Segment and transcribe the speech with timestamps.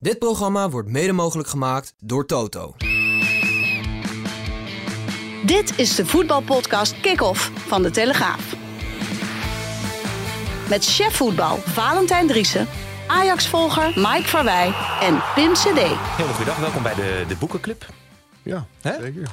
[0.00, 2.74] Dit programma wordt mede mogelijk gemaakt door Toto.
[5.46, 8.54] Dit is de voetbalpodcast Kick-Off van De Telegraaf.
[10.68, 12.66] Met chef voetbal Valentijn Driessen,
[13.06, 15.78] Ajax-volger Mike Verwij en Pim CD.
[15.78, 17.86] Heel goedendag, welkom bij de, de Boekenclub.
[18.42, 19.00] Ja, Hè?
[19.00, 19.28] zeker.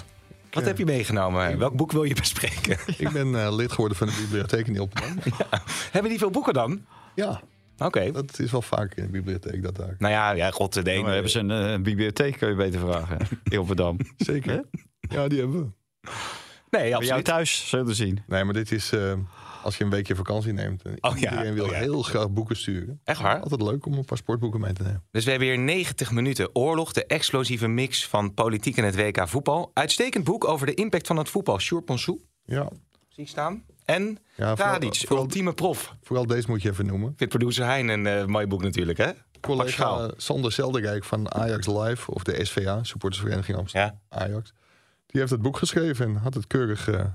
[0.51, 1.57] Wat heb je meegenomen?
[1.57, 2.77] Welk boek wil je bespreken?
[2.97, 5.17] Ik ben eh, lid geworden van de bibliotheek in Ilpendam.
[5.91, 6.85] Hebben die veel boeken dan?
[7.15, 7.41] Ja,
[7.77, 8.11] Oké.
[8.11, 9.95] dat is wel vaak in de bibliotheek dat daar.
[9.97, 11.09] Nou ja, ja, god, de ene...
[11.09, 13.17] hebben ze een eh, bibliotheek, kun je beter vragen.
[13.51, 13.97] Hilverdam.
[14.17, 14.63] Zeker.
[14.99, 16.09] Ja, die hebben we.
[16.69, 18.23] Nee, Bij jou thuis, zo te zien.
[18.27, 19.13] Nee, maar dit is eh,
[19.63, 20.81] als je een weekje vakantie neemt.
[20.83, 21.77] En Oh ja, iedereen wil oh ja.
[21.77, 22.99] heel graag boeken sturen.
[23.03, 23.39] Echt waar?
[23.39, 25.03] Altijd leuk om een paar sportboeken mee te nemen.
[25.11, 29.27] Dus we hebben hier 90 minuten oorlog, de explosieve mix van politiek en het WK
[29.27, 29.71] voetbal.
[29.73, 31.59] Uitstekend boek over de impact van het voetbal.
[31.59, 32.69] Sjoerd Ponsou, Ja,
[33.09, 33.63] zie ik staan.
[33.85, 35.95] En ja Tadic, vooral, ultieme prof.
[36.01, 37.13] vooral deze moet je even noemen.
[37.17, 39.11] Vindt producer Hein een eh, mooi boek natuurlijk, hè?
[39.41, 40.11] Collega.
[40.17, 44.17] Sander Zelderijk van Ajax Live, of de SVA, Supportersvereniging Amsterdam, Ja.
[44.17, 44.53] Ajax.
[45.05, 47.05] Die heeft het boek geschreven en had het keurig eh,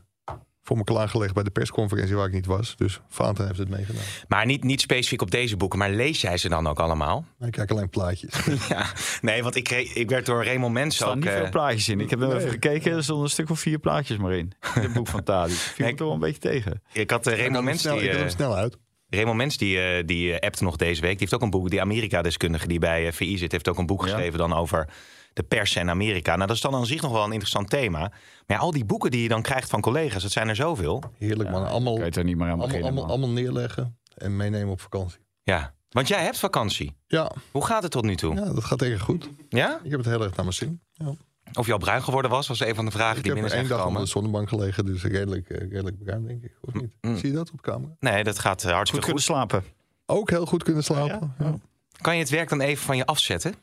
[0.70, 2.76] voor me klaargelegd bij de persconferentie waar ik niet was.
[2.76, 4.06] Dus Vaten heeft het meegenomen.
[4.28, 7.24] Maar niet, niet specifiek op deze boeken, maar lees jij ze dan ook allemaal?
[7.40, 8.30] Ik kijk alleen plaatjes.
[8.68, 8.86] Ja,
[9.20, 11.14] nee, want ik, kreeg- ik werd door Raymond Er Mens staan ook...
[11.14, 12.00] niet eh, veel plaatjes in.
[12.00, 12.34] Ik heb nee.
[12.34, 14.52] even gekeken, er stonden een stuk of vier plaatjes maar in.
[14.74, 15.52] In het boek van Tadi.
[15.74, 15.94] Viel Nee.
[15.94, 16.82] toch wel een beetje tegen.
[16.92, 18.04] ik had Ik Raymond hem Mens snel, die...
[18.08, 18.76] ik hem eh, snel uit.
[19.08, 21.10] Raymond Mens die, eh, die appte nog deze week.
[21.10, 21.70] Die heeft ook een boek.
[21.70, 24.12] Die Amerika-deskundige die bij VI zit, heeft ook een boek Ja.
[24.12, 24.88] geschreven dan over
[25.32, 26.34] de pers en Amerika.
[26.34, 27.98] Nou, dat is dan aan zich nog wel een interessant thema.
[27.98, 28.12] Maar
[28.46, 31.02] ja, al die boeken die je dan krijgt van collega's, dat zijn er zoveel.
[31.18, 31.66] Heerlijk man.
[31.66, 35.18] Allemaal, Kan je er niet meer aan allemaal, beginnen, allemaal, neerleggen en meenemen op vakantie.
[35.42, 36.96] Ja, want jij hebt vakantie.
[37.06, 38.34] Ja, Hoe gaat het tot nu toe?
[38.34, 39.28] ja, dat gaat tegen goed.
[39.48, 39.80] Ja?
[39.82, 40.80] Ik heb het heel erg naar mijn zin.
[40.92, 41.12] Ja.
[41.52, 43.50] Of je al bruin geworden was, was een van de vragen Ik die heb binnen
[43.50, 44.30] zijn één dag onder gekomen.
[44.30, 46.52] de zonnebank gelegen, dus redelijk, eh, redelijk bruin denk ik.
[46.60, 46.92] Of niet?
[47.00, 47.16] Mm.
[47.16, 47.92] Zie je dat op camera?
[48.00, 49.34] Nee, dat gaat eh, Goed hartstikke kunnen goed.
[49.34, 49.64] slapen.
[50.06, 51.34] Ook heel goed kunnen slapen.
[51.38, 51.54] Ja, ja.
[52.00, 53.54] Kan je het werk dan even van je afzetten?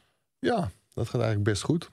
[0.97, 1.89] Dat gaat eigenlijk best goed.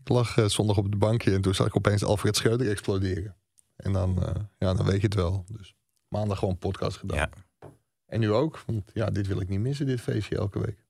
[0.00, 3.36] Ik lag eh, zondag op het bankje en toen zag ik opeens Alfred Schreuder exploderen.
[3.76, 5.44] En dan, eh, ja, dan weet je het wel.
[5.48, 5.74] Dus
[6.08, 7.18] maandag gewoon podcast gedaan.
[7.18, 7.28] Ja.
[8.06, 10.84] En nu ook, want ja, dit wil ik niet missen, dit feestje elke week.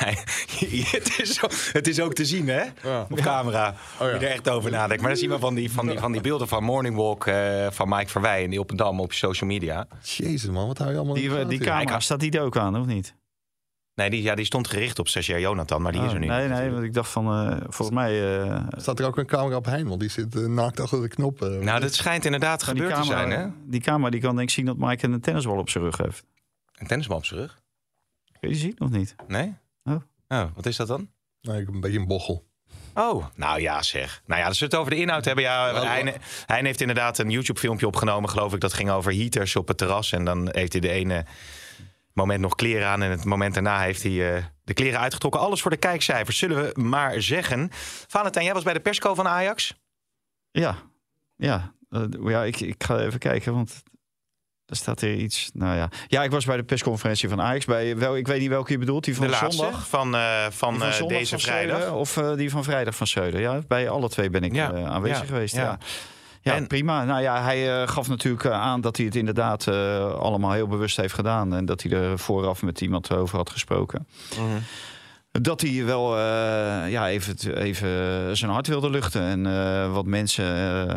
[0.00, 0.14] Nee,
[0.96, 2.64] het, is zo- het is ook te zien, hè?
[2.82, 3.06] Ja.
[3.10, 3.68] Op camera.
[3.70, 4.06] Oh ja.
[4.06, 5.00] Je er echt over nadenkt.
[5.02, 7.70] Maar dan zien we van die, van die, van die beelden van Morning Walk eh,
[7.70, 9.86] van Mike Verwij en die op een dam op social media.
[10.02, 12.42] Jezus man, wat hou je allemaal in Die, de eh, die camera, staat die er
[12.42, 13.14] ook aan, of niet?
[13.98, 16.26] Nee, die, ja, die stond gericht op stagiair Jonathan, maar die is Oh, er nu.
[16.26, 18.40] nee, nee, want ik dacht van, eh, volgens mij...
[18.42, 21.40] eh, Staat er ook een camera op want die zit eh, naakt achter de knop.
[21.40, 23.46] Nou, dat schijnt inderdaad gebeurd te camera, zijn, hè?
[23.66, 26.24] Die camera die kan denk ik zien dat Mike een tennisbal op zijn rug heeft.
[26.74, 27.60] Een tennisbal op zijn rug?
[28.40, 29.14] Kun je zien of niet?
[29.26, 29.54] Nee?
[29.84, 29.94] Oh.
[30.28, 31.08] Oh, wat is dat dan?
[31.40, 32.46] Nee, ik heb een beetje een bochel.
[32.94, 34.22] Oh, nou ja, zeg.
[34.26, 35.44] Nou ja, als we het over de inhoud hebben.
[35.44, 36.14] Ja, Wel, hij,
[36.46, 38.60] hij heeft inderdaad een YouTube-filmpje opgenomen, geloof ik.
[38.60, 40.12] Dat ging over heaters op het terras.
[40.12, 41.24] En dan heeft hij de ene
[42.18, 43.02] moment nog kleren aan.
[43.02, 45.40] En het moment daarna heeft hij eh, de kleren uitgetrokken.
[45.40, 47.68] Alles voor de kijkcijfers, zullen we maar zeggen.
[48.08, 49.74] Valentijn, jij was bij de persco van Ajax.
[50.50, 50.76] Ja,
[51.36, 51.72] ja.
[51.90, 53.82] Eh, ja ik, ik ga even kijken, want
[54.66, 55.50] er staat hier iets.
[55.52, 57.64] Nou ja, ja ik was bij de persconferentie van Ajax.
[57.64, 59.88] Bij, wel, ik weet niet welke je bedoelt, die van de laatste zondag.
[59.88, 61.92] van, eh, van, Die van zondag deze van vrijdag.
[61.92, 63.40] Of die van vrijdag van Schreuder.
[63.40, 65.54] Ja, bij alle twee ben ik Ja, aanwezig ja, geweest.
[65.54, 65.62] ja.
[65.62, 65.78] Ja,
[66.48, 66.56] ja.
[66.56, 67.04] En- prima.
[67.04, 70.66] Nou ja, hij eh, gaf natuurlijk eh, aan dat hij het inderdaad eh, allemaal heel
[70.66, 71.54] bewust heeft gedaan.
[71.54, 74.08] En dat hij er vooraf met iemand over had gesproken.
[74.38, 74.58] Mhm.
[75.30, 76.18] Dat hij wel
[76.88, 79.22] ja, even, even zijn hart wilde luchten.
[79.22, 80.44] En wat mensen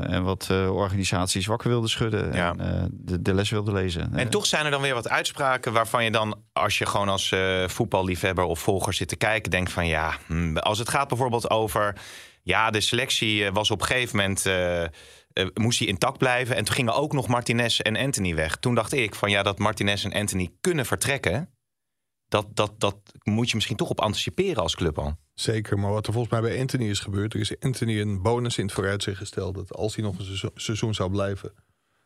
[0.07, 2.33] en wat organisaties wakker wilde schudden.
[2.33, 2.53] Ja.
[2.57, 4.13] En de, de les wilde lezen.
[4.13, 7.35] En toch zijn er dan weer wat uitspraken waarvan je dan, als je gewoon als
[7.65, 11.95] voetballiefhebber of volger zit te kijken, denkt van ja, hm, als het gaat bijvoorbeeld over,
[12.43, 14.45] ja, de selectie was op een gegeven moment,
[15.33, 16.55] eh, moest hij intact blijven.
[16.55, 18.57] En toen gingen ook nog Martinez en Anthony weg.
[18.57, 21.49] Toen dacht ik van ja, dat Martinez en Anthony kunnen vertrekken,
[22.27, 25.15] dat, dat, dat moet je misschien toch op anticiperen als club al.
[25.33, 27.33] Zeker, maar wat er volgens mij bij Anthony is gebeurd...
[27.33, 29.55] er is Anthony een bonus in het vooruitzicht gesteld...
[29.55, 31.53] dat als hij nog een seizoen- seizoen zou blijven...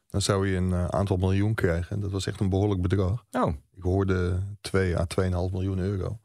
[0.07, 1.95] dan zou hij een eh, aantal miljoen krijgen.
[1.95, 3.25] En dat was echt een behoorlijk bedrag.
[3.31, 6.19] Oh, Ik hoorde 2 à 2,5 miljoen euro.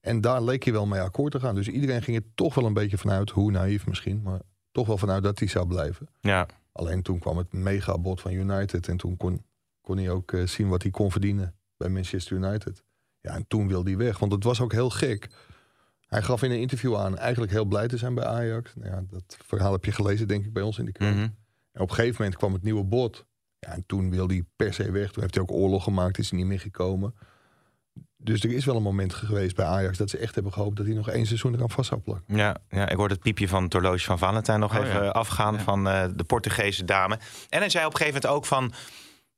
[0.00, 1.54] En daar leek hij wel mee akkoord te gaan.
[1.54, 3.30] Dus iedereen ging er toch wel een beetje vanuit...
[3.30, 4.40] hoe naïef misschien, maar
[4.72, 6.08] toch wel vanuit dat hij zou blijven.
[6.20, 6.46] ja.
[6.72, 8.88] Alleen toen kwam het megabod van United...
[8.88, 9.44] en toen kon,
[9.80, 12.84] kon hij ook eh, zien wat hij kon verdienen bij Manchester United.
[13.20, 14.18] Ja, en toen wilde hij weg.
[14.18, 15.28] Want het was ook heel gek.
[16.06, 18.74] Hij gaf in een interview aan eigenlijk heel blij te zijn bij Ajax.
[18.74, 21.14] Nou ja, dat verhaal heb je gelezen, denk ik, bij ons in de krant.
[21.14, 21.28] Mhm.
[21.72, 23.26] En op een gegeven moment kwam het nieuwe bod.
[23.58, 25.10] Ja, en toen wilde hij per se weg.
[25.10, 27.14] Toen heeft hij ook oorlog gemaakt, is hij niet meer gekomen.
[28.16, 30.86] Dus er is wel een moment geweest bij Ajax dat ze echt hebben gehoopt dat
[30.86, 32.36] hij nog één seizoen eraan vast zou plakken.
[32.36, 35.08] Ja, ja, ik hoorde het piepje van het horloge van Valentijn nog Oh, even ja.
[35.10, 35.60] afgaan Ja.
[35.60, 37.18] van eh, de Portugese dame.
[37.48, 38.72] En hij zei op een gegeven moment ook van...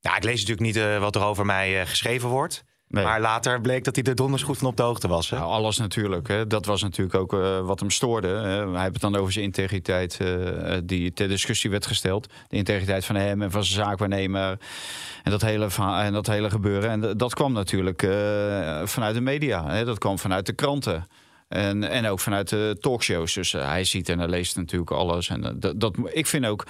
[0.00, 2.64] Ja, ik lees natuurlijk niet eh, wat er over mij eh, geschreven wordt.
[2.92, 3.04] Nee.
[3.04, 5.30] Maar later bleek dat hij er donders goed van op de hoogte was.
[5.30, 5.36] Hè?
[5.36, 6.28] Nou, alles natuurlijk.
[6.28, 6.46] Hè.
[6.46, 8.28] Dat was natuurlijk ook eh, wat hem stoorde.
[8.28, 8.70] hè.
[8.70, 12.28] Hij heeft het dan over zijn integriteit eh, die ter discussie werd gesteld.
[12.48, 14.58] De integriteit van hem en van zijn zaakwaarnemer.
[15.22, 16.90] En dat hele, en dat hele gebeuren.
[16.90, 18.10] En dat kwam natuurlijk eh,
[18.84, 19.70] vanuit de media.
[19.70, 19.84] Hè.
[19.84, 21.06] Dat kwam vanuit de kranten.
[21.48, 23.34] En, en ook vanuit de talkshows.
[23.34, 25.28] Dus hij ziet en hij leest natuurlijk alles.
[25.28, 26.66] En dat, dat, ik vind ook,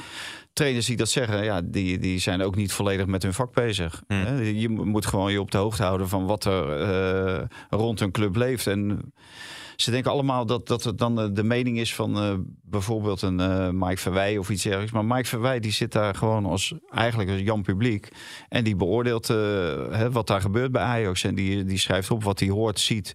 [0.53, 4.03] trainers die dat zeggen, ja, die, die zijn ook niet volledig met hun vak bezig.
[4.07, 4.41] Hè.
[4.41, 8.37] Je moet gewoon je op de hoogte houden van wat er eh, rond een club
[8.37, 8.67] leeft.
[8.67, 9.13] En
[9.77, 13.79] ze denken allemaal dat, dat het dan eh, de mening is van eh, bijvoorbeeld een
[13.79, 14.93] Mike Verwij of iets dergelijks.
[14.93, 18.09] Maar Mike Verwij die zit daar gewoon als eigenlijk als Jan Publiek.
[18.49, 21.25] En die beoordeelt hè, wat daar gebeurt bij Ajax.
[21.25, 23.15] En die, die schrijft op wat hij hoort, ziet.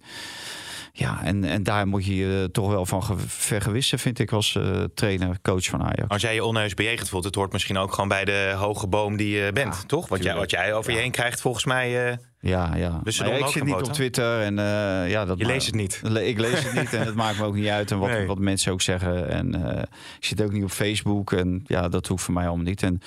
[0.98, 4.54] Ja, en, en daar moet je je toch wel van ge- vergewissen, vind ik, als
[4.56, 6.08] eh, trainer, coach van Ajax.
[6.08, 9.16] Als jij je onheus bejegend voelt, het hoort misschien ook gewoon bij de hoge boom
[9.16, 10.08] die je bent, toch?
[10.08, 12.08] Wat jij, wat jij over je heen krijgt, volgens mij.
[12.10, 13.00] eh, Ja, ja.
[13.02, 15.74] Dus Maar doen ik zit niet op Twitter en eh, ja, dat je leest het
[15.74, 16.02] niet.
[16.20, 17.90] Ik lees het niet en het maakt me ook niet uit.
[17.90, 18.26] En wat, Nee.
[18.26, 19.28] wat mensen ook zeggen.
[19.28, 19.82] En eh,
[20.18, 21.32] ik zit ook niet op Facebook.
[21.32, 22.82] En ja, dat hoeft voor mij allemaal niet.
[22.82, 23.00] En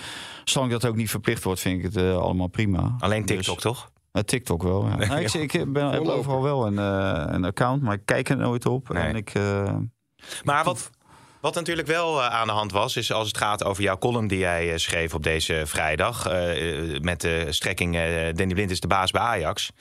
[0.43, 2.95] zolang dat ook niet verplicht wordt, vind ik het eh, allemaal prima.
[2.99, 3.91] Alleen Dus- TikTok, toch?
[4.11, 4.95] Eh, TikTok wel, ja.
[4.95, 6.19] Nou, ik, ik ben, heb Voorlopig.
[6.19, 8.89] overal wel een, eh, een account, maar ik kijk er nooit op.
[8.89, 9.03] Nee.
[9.03, 9.33] En ik...
[9.33, 9.75] eh,
[10.43, 10.89] Maar wat,
[11.41, 14.27] wat natuurlijk wel eh, aan de hand was, is als het gaat over jouw column
[14.27, 16.23] die jij schreef op deze vrijdag.
[17.01, 17.93] met de strekking
[18.35, 19.71] Danny Blind is de baas bij Ajax.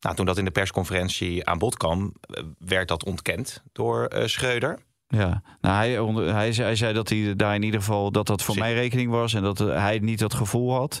[0.00, 2.12] Nou, toen dat in de persconferentie aan bod kwam,
[2.58, 4.78] werd dat ontkend door Schreuder.
[5.10, 8.26] Ja, nou, hij, onder- hij, zei, hij zei dat hij daar in ieder geval dat
[8.26, 10.98] dat voor Zit- mijn rekening was en dat eh, hij niet dat gevoel had.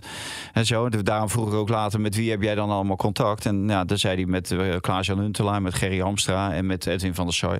[0.52, 0.86] En zo.
[0.86, 3.46] En daarom vroeg ik ook later met wie heb jij dan allemaal contact?
[3.46, 7.14] En ja, dan zei hij met uh, Klaas-Jan Huntelaar, met Gerry Hamstra en met Edwin
[7.14, 7.58] van der Sar.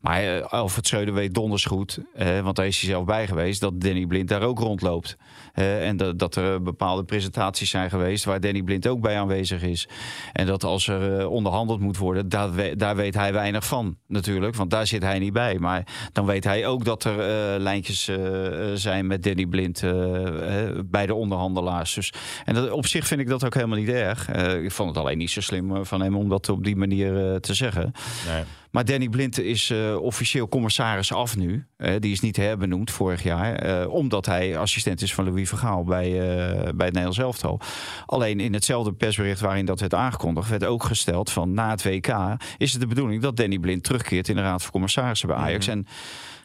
[0.00, 3.60] Maar uh, Alfred Schreuder weet donders goed, eh, want daar is hij zelf bij geweest,
[3.60, 5.16] dat Danny Blind daar ook rondloopt.
[5.58, 9.62] Eh, en dat, dat er bepaalde presentaties zijn geweest waar Danny Blind ook bij aanwezig
[9.62, 9.88] is.
[10.32, 14.54] En dat als er uh, onderhandeld moet worden, daar, daar weet hij weinig van natuurlijk,
[14.54, 15.58] want daar zit hij niet bij.
[15.58, 17.16] Maar dan weet hij ook dat er
[17.60, 18.10] lijntjes
[18.74, 19.80] zijn met Danny Blind
[20.84, 21.94] bij de onderhandelaars.
[21.94, 22.12] Dus,
[22.44, 24.28] en dat, op zich vind ik dat ook helemaal niet erg.
[24.62, 27.54] Ik vond het alleen niet zo slim van hem om dat op die manier te
[27.54, 27.92] zeggen.
[28.26, 28.44] Nee.
[28.70, 31.66] Maar Danny Blind is uh, officieel commissaris af nu.
[31.78, 33.82] Uh, die is niet herbenoemd vorig jaar.
[33.82, 36.10] Uh, omdat hij assistent is van Louis Vergaal bij,
[36.74, 37.60] bij het Nederlands elftal.
[38.06, 40.48] Alleen in hetzelfde persbericht waarin dat werd aangekondigd...
[40.48, 42.14] werd ook gesteld van na het WK
[42.56, 43.22] is het de bedoeling...
[43.22, 45.66] dat Danny Blind terugkeert in de Raad van Commissarissen bij Ajax.
[45.66, 45.84] Mm -hmm.
[45.86, 45.92] En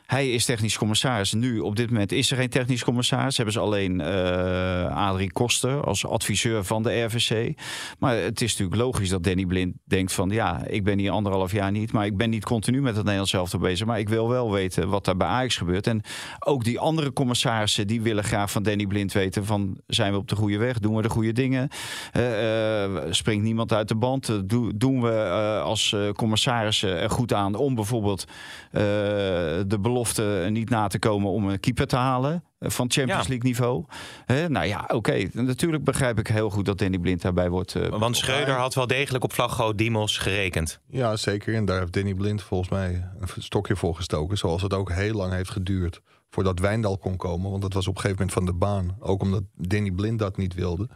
[0.06, 1.34] hij is technisch commissaris.
[1.34, 3.36] Nu, op dit moment, is er geen technisch commissaris.
[3.36, 7.60] Hebben ze alleen uh, Adrie Koster als adviseur van de RVC.
[8.00, 10.30] Maar het is natuurlijk logisch dat Danny Blind denkt van...
[10.30, 11.92] ja, ik ben hier anderhalf jaar niet...
[11.92, 13.88] maar ik ben niet continu met het Nederlands elftal bezig.
[13.88, 15.88] Maar ik wil wel weten wat daar bij Ajax gebeurt.
[15.88, 16.02] En
[16.40, 17.88] ook die andere commissarissen...
[17.88, 19.78] die willen graag van Danny Blind weten van...
[19.88, 20.80] zijn we op de goede weg?
[20.80, 21.70] Doen we de goede dingen?
[22.18, 24.50] Uh, uh, springt niemand uit de band?
[24.50, 25.30] Do, doen we
[25.64, 27.56] als commissarissen er goed aan...
[27.56, 28.26] om bijvoorbeeld
[28.72, 33.30] de belofte niet na te komen om een keeper te halen van Champions ja.
[33.30, 33.86] League niveau.
[34.26, 34.96] He, nou ja, oké.
[34.96, 35.30] Okay.
[35.34, 37.76] Natuurlijk begrijp ik heel goed dat Danny Blind daarbij wordt.
[37.76, 40.80] Uh, Want Schreuder had wel degelijk op Vlaggo Dimos gerekend.
[40.88, 41.56] Ja, zeker.
[41.56, 44.38] En daar heeft Danny Blind volgens mij een stokje voor gestoken.
[44.38, 47.50] Zoals het ook heel lang heeft geduurd voordat Wijndal kon komen.
[47.50, 48.98] Want dat was op een gegeven moment van de baan.
[49.00, 50.90] Ook omdat Danny Blind dat niet wilde.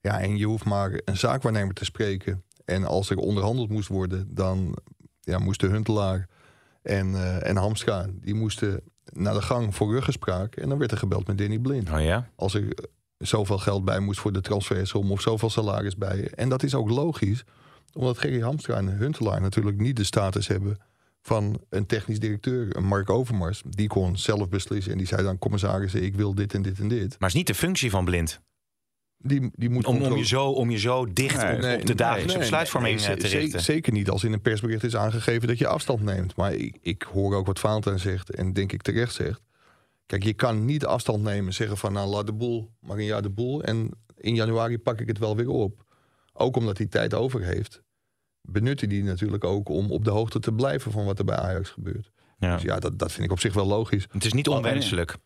[0.00, 2.44] Ja, en je hoeft maar een zaakwaarnemer te spreken.
[2.64, 4.78] En als er onderhandeld moest worden, dan
[5.20, 6.28] ja, moest de Huntelaar
[6.82, 8.80] en, uh, en Hamstra, die moesten
[9.12, 10.56] naar de gang voor ruggespraak.
[10.56, 11.90] En dan werd er gebeld met Danny Blind.
[11.90, 12.30] Oh ja?
[12.36, 12.68] Als er
[13.18, 16.30] zoveel geld bij moest voor de transfersom of zoveel salaris bij.
[16.34, 17.44] En dat is ook logisch,
[17.92, 20.78] omdat Gerry Hamstra en Huntelaar natuurlijk niet de status hebben
[21.22, 23.62] van een technisch directeur, een Mark Overmars.
[23.68, 26.88] Die kon zelf beslissen en die zei dan commissarissen, ik wil dit en dit en
[26.88, 27.08] dit.
[27.08, 28.40] Maar het is niet de functie van Blind.
[29.22, 31.86] Die, die moet om, om, je zo, om je zo dicht nee, op, nee, op
[31.86, 33.28] de dagelijkse nee, besluitvorming te richten.
[33.28, 36.36] Zeker, zeker niet als in een persbericht is aangegeven dat je afstand neemt.
[36.36, 39.40] Maar ik, ik hoor ook wat Valentijn zegt en denk ik terecht zegt.
[40.06, 43.22] Kijk, je kan niet afstand nemen zeggen van nou laat de boel maar een jaar
[43.22, 43.62] de boel.
[43.62, 45.84] En in januari pak ik het wel weer op.
[46.32, 47.82] Ook omdat hij tijd over heeft.
[48.42, 51.36] Benut hij die natuurlijk ook om op de hoogte te blijven van wat er bij
[51.36, 52.10] Ajax gebeurt.
[52.38, 52.54] Ja.
[52.54, 54.06] Dus ja, dat, dat vind ik op zich wel logisch.
[54.10, 55.16] Het is niet onwenselijk.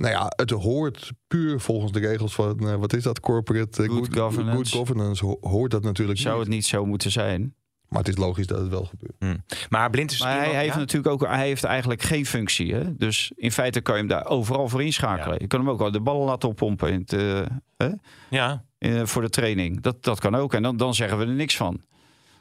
[0.00, 3.88] Nou ja, het hoort puur volgens de regels van, uh, wat is dat, corporate uh,
[3.88, 4.56] good, good, governance.
[4.56, 6.44] Good governance ho hoort dat natuurlijk Zou niet.
[6.46, 7.54] het niet zo moeten zijn?
[7.88, 9.14] Maar het is logisch dat het wel gebeurt.
[9.18, 9.36] Hm.
[9.68, 10.78] Maar blind is Maar hij, heeft ja?
[10.78, 12.74] natuurlijk ook hij heeft eigenlijk geen functie.
[12.74, 12.96] Hè?
[12.96, 15.32] Dus in feite kan je hem daar overal voor inschakelen.
[15.32, 15.38] Ja.
[15.40, 17.42] Je kan hem ook al de ballen laten oppompen in het, eh,
[17.76, 17.88] hè?
[18.28, 18.64] Ja.
[18.78, 19.80] In- voor de training.
[19.80, 20.54] Dat, dat kan ook.
[20.54, 21.80] En dan, dan zeggen we er niks van.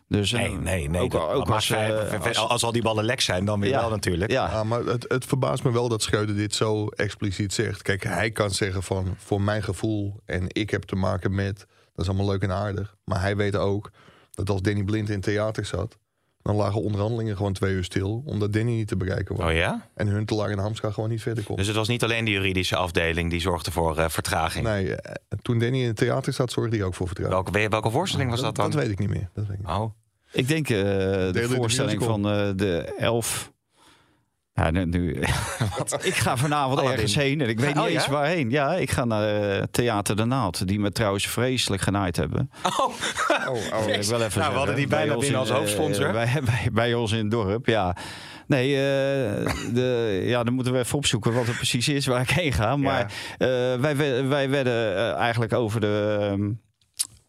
[0.10, 1.02] Dus, eh, Nee, nee, nee.
[1.02, 3.60] Ook, dat- ook maar als, vrij- eh, als, als- al die ballen lek zijn, dan
[3.60, 3.80] weer Ja.
[3.80, 4.32] wel natuurlijk.
[4.32, 7.82] ja, Ja, maar het, het verbaast me wel dat Schreuder dit zo expliciet zegt.
[7.82, 11.58] Kijk, hij kan zeggen van voor mijn gevoel en ik heb te maken met.
[11.94, 12.96] Dat is allemaal leuk en aardig.
[13.04, 13.92] Maar hij weet ook
[14.32, 15.98] dat als Danny Blind in het theater zat,
[16.42, 19.46] dan lagen onderhandelingen gewoon twee uur stil, omdat Danny niet te bereiken was.
[19.50, 19.88] Oh ja?
[19.96, 21.56] En Huntelaar en Hamstra gewoon niet verder kon.
[21.56, 24.66] Dus het was niet alleen de juridische afdeling die zorgde voor eh, vertraging.
[24.66, 24.96] Nee,
[25.42, 27.44] toen Danny in het theater zat, zorgde hij ook voor vertrouwen.
[27.52, 28.72] Welke, welke voorstelling was dat dan?
[28.72, 29.30] Dat weet ik niet meer.
[29.34, 29.76] Dat weet ik niet.
[29.78, 29.92] Oh.
[30.32, 33.52] Ik denk eh, de de voorstelling van eh, de elf.
[34.54, 35.12] Ja, nu, nu-
[36.02, 36.92] ik ga vanavond Aladdin.
[36.92, 37.96] ergens heen en ik weet niet Oh, ja?
[37.96, 38.50] eens waarheen.
[38.50, 42.50] Ja, ik ga naar eh, Theater de Naald, die me trouwens vreselijk genaaid hebben.
[42.64, 42.80] Oh.
[43.50, 43.88] Oh, oh.
[43.88, 46.12] ik wel even Nou, we hadden die bijna Bij binnen als hoofdsponsor.
[46.20, 47.96] bij, bij, bij ons in het dorp, ja.
[48.48, 48.70] Nee,
[49.74, 52.76] de, ja, dan moeten we even opzoeken wat het precies is waar ik heen ga.
[52.76, 53.12] Maar
[53.80, 56.50] wij, wij werden eigenlijk over de, ehm,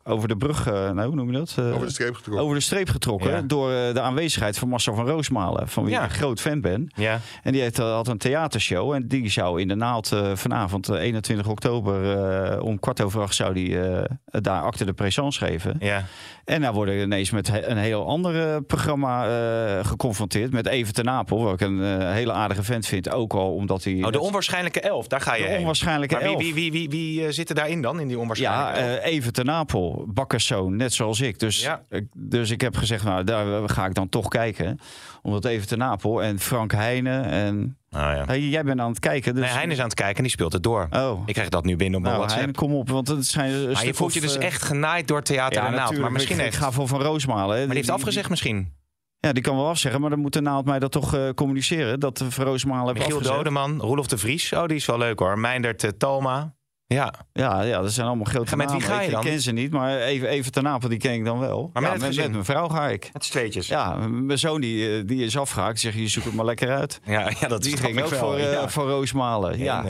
[0.04, 1.54] over de brug, eh, nou, hoe noem je dat?
[1.58, 2.44] Eh, Over de streep getrokken.
[2.44, 3.40] over de streep getrokken Ja.
[3.40, 6.04] door eh, de aanwezigheid van Marcel van Roosmalen, van wie Ja.
[6.04, 6.92] ik een groot fan ben.
[6.96, 7.20] Ja.
[7.42, 11.00] En die heeft, had een theatershow en die zou in de naald eh, vanavond, eh,
[11.00, 12.18] 21 oktober,
[12.52, 15.76] eh, om kwart over acht zou die eh, daar acte de présence geven.
[15.80, 16.04] Ja.
[16.44, 20.52] En daar worden we ineens met he- een heel ander programma eh, geconfronteerd.
[20.52, 23.10] Met Even ten Napel, wat ik een hele aardige vent vind.
[23.10, 24.02] Ook al omdat hij...
[24.04, 25.58] Oh, de onwaarschijnlijke elf, daar ga je De heen.
[25.58, 26.42] onwaarschijnlijke maar wie, elf.
[26.42, 29.32] wie, wie, wie, wie eh, zit er daarin dan, in die ja, onwaarschijnlijke eh, Even
[29.32, 29.44] ten
[29.90, 31.38] Napel, bakkerszoon, net zoals ik.
[31.38, 31.82] Dus, Ja.
[32.16, 34.78] dus ik heb gezegd, nou, daar ga ik dan toch kijken.
[35.22, 37.78] Omdat Even ten Napel en Frank Heijnen en...
[37.90, 38.24] Oh, ja.
[38.26, 39.54] Hey, jij bent aan het kijken, dus...
[39.54, 40.86] Nee, is aan het kijken en die speelt het door.
[40.90, 42.56] Oh, Ik krijg dat nu binnen op mijn nou, WhatsApp.
[42.56, 43.72] Kom op, want het zijn...
[43.72, 45.98] maar je voelt je dus eh, echt genaaid door Theater ja, de Naald.
[45.98, 47.56] Maar misschien ik, ga voor Van Roosmalen.
[47.58, 48.78] maar die heeft afgezegd misschien.
[49.18, 52.00] Ja, die kan wel afzeggen, maar dan moet de naald mij dat toch eh, communiceren.
[52.00, 53.36] Dat de Van Roosmalen heeft Michiel afgezegd.
[53.36, 54.52] Dodeman, Roelof de Vries.
[54.52, 55.38] Oh, die is wel leuk hoor.
[55.38, 56.54] Meindert uh, Talma.
[56.94, 57.14] Ja.
[57.32, 59.24] Ja, ja, dat zijn allemaal grote met wie ga je Ik- dan?
[59.24, 61.70] Ik ken ze niet, maar even, even ten Napel, die ken ik dan wel.
[61.72, 63.10] Maar met ja, met, met mijn vrouw ga ik.
[63.12, 63.66] Het tweetjes.
[63.66, 65.80] Ja, mijn zoon die, eh, die is afgehaakt.
[65.80, 67.00] Zegt, je zoekt het maar lekker uit.
[67.04, 68.18] ja, ja, dat Die ging ook wel.
[68.18, 69.58] voor, eh, voor Roosmalen.
[69.58, 69.82] Ja.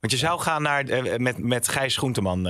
[0.00, 2.42] Want je zou gaan naar, eh, met, met Gijs Groenteman.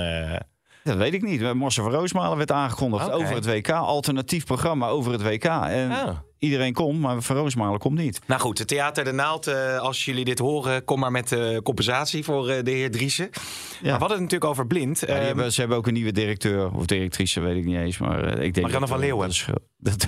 [0.83, 1.53] dat weet ik niet.
[1.53, 3.69] Marcel van Roosmalen werd aangekondigd over het WK.
[3.69, 5.43] Alternatief programma over het WK.
[5.45, 6.09] En oh.
[6.39, 8.19] Iedereen komt, maar Van Roosmalen komt niet.
[8.27, 11.57] Nou goed, het Theater de Naald, eh, als jullie dit horen, kom maar met eh,
[11.57, 13.29] compensatie voor eh, de heer Driessen.
[13.31, 13.39] Maar
[13.81, 14.99] we hadden het natuurlijk over blind.
[14.99, 17.77] Ja, die Ehm, hebben, ze hebben ook een nieuwe directeur of directrice, weet ik niet
[17.77, 17.97] eens.
[17.97, 19.31] Maar eh, ik denk Marianne van Leeuwen.
[19.77, 20.07] Dat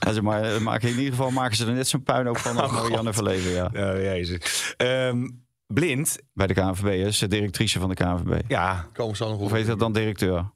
[0.14, 2.80] ja, maar, maken, in ieder geval maken ze er net zo'n puinhoop van als Oh,
[2.82, 3.52] Marianne van Leeuwen.
[3.52, 3.92] Ja.
[3.92, 4.74] oh, jezus.
[4.76, 5.28] Ehm,
[5.66, 8.40] blind, Bij de KNVB is de directrice van de KNVB.
[8.48, 8.88] ja.
[8.92, 10.54] Komen zo nog Of heet dat dan directeur?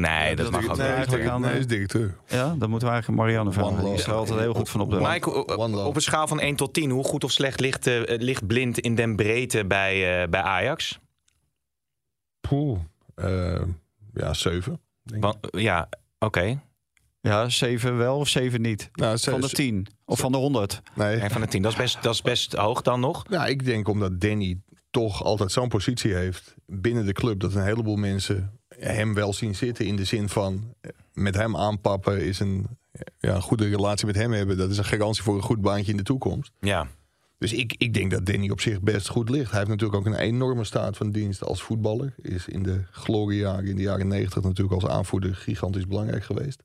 [0.00, 1.38] Nee, dat, dat mag ook Nee, niet.
[1.40, 2.16] nee, is directeur.
[2.26, 3.84] Ja, dan moeten we eigenlijk Marianne vragen.
[3.84, 5.12] Die is er altijd heel goed van op de hoogte.
[5.12, 5.46] Mike,
[5.84, 8.78] op een schaal van 1 tot 10, hoe goed of slecht ligt, eh, ligt blind
[8.78, 10.98] in den breedte bij, eh, bij Ajax?
[12.40, 12.78] Poeh.
[13.14, 13.62] Eh,
[14.14, 14.80] ja, zeven.
[15.02, 15.22] denk ik.
[15.22, 15.88] Want, ja,
[16.18, 16.60] oké.
[17.20, 18.90] Ja, zeven wel of zeven niet?
[18.92, 20.82] Nou, Van de ze- tien of van de honderd?
[20.94, 21.20] nee.
[21.22, 21.62] Een van de 10.
[21.62, 23.28] Dat is best, dat is best hoog dan nog.
[23.28, 24.60] Nou, ik denk omdat Danny
[24.90, 27.40] toch altijd zo'n positie heeft binnen de club...
[27.40, 30.74] dat een heleboel mensen hem wel zien zitten in de zin van...
[30.80, 32.66] eh, met hem aanpappen is een,
[33.18, 34.56] ja, een goede relatie met hem hebben.
[34.56, 36.52] Dat is een garantie voor een goed baantje in de toekomst.
[36.60, 36.88] Ja.
[37.38, 39.50] Dus ik, ik denk dat Danny op zich best goed ligt.
[39.50, 42.14] Hij heeft natuurlijk ook een enorme staat van dienst als voetballer.
[42.22, 46.62] Is in de gloriejaren, in de jaren negentig natuurlijk als aanvoerder gigantisch belangrijk geweest.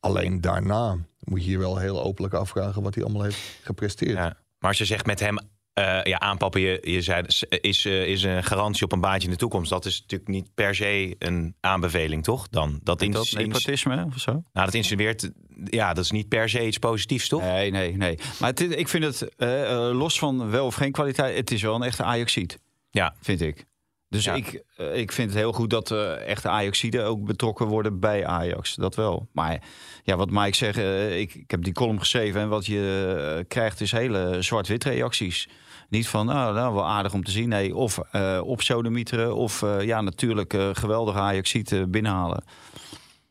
[0.00, 4.16] Alleen daarna moet je je wel heel openlijk afvragen wat hij allemaal heeft gepresteerd.
[4.16, 4.36] ja.
[4.58, 5.38] Maar als je zegt met hem
[5.76, 7.24] eh, ja, aanpappen, je, je zei,
[7.60, 9.70] is, eh, is een garantie op een baantje in de toekomst.
[9.70, 12.48] Dat is natuurlijk niet per se een aanbeveling, toch?
[12.48, 14.30] Dan, dat, nepotisme of zo?
[14.32, 15.30] nou, dat insinueert,
[15.64, 17.42] ja, dat is niet per se iets positiefs, toch?
[17.42, 18.18] Nee, nee, nee.
[18.40, 21.74] Maar het, ik vind het, eh, los van wel of geen kwaliteit, het is wel
[21.74, 22.58] een echte Ajaxiet,
[22.90, 23.14] Ja.
[23.20, 23.64] vind ik.
[24.08, 24.34] Dus Ja.
[24.34, 24.62] ik,
[24.94, 28.74] ik vind het heel goed dat eh, echte Ajaxiden ook betrokken worden bij Ajax.
[28.74, 29.28] Dat wel.
[29.32, 29.62] Maar
[30.02, 33.80] ja, wat Mike zegt, eh, ik, ik heb die column geschreven en wat je krijgt
[33.80, 35.48] is hele zwart-wit reacties.
[35.88, 37.48] Niet van, nou, nou, wel aardig om te zien.
[37.48, 42.44] Nee, of eh op sodemieteren of eh, ja, natuurlijk eh geweldige Ajaxieten binnenhalen.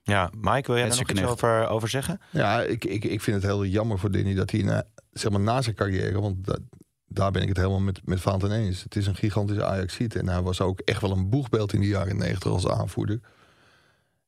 [0.04, 2.22] Ja, Mike, wil jij daar nog iets over, over zeggen?
[2.32, 5.40] Ja, ik, ik, ik vind het heel jammer voor Danny dat hij na, zeg maar,
[5.42, 6.60] na zijn carrière, want dat,
[7.08, 8.84] daar ben ik het helemaal met, met Vaanten eens.
[8.84, 11.88] Het is een gigantische ajax en hij was ook echt wel een boegbeeld in de
[11.88, 13.20] jaren negentig als aanvoerder.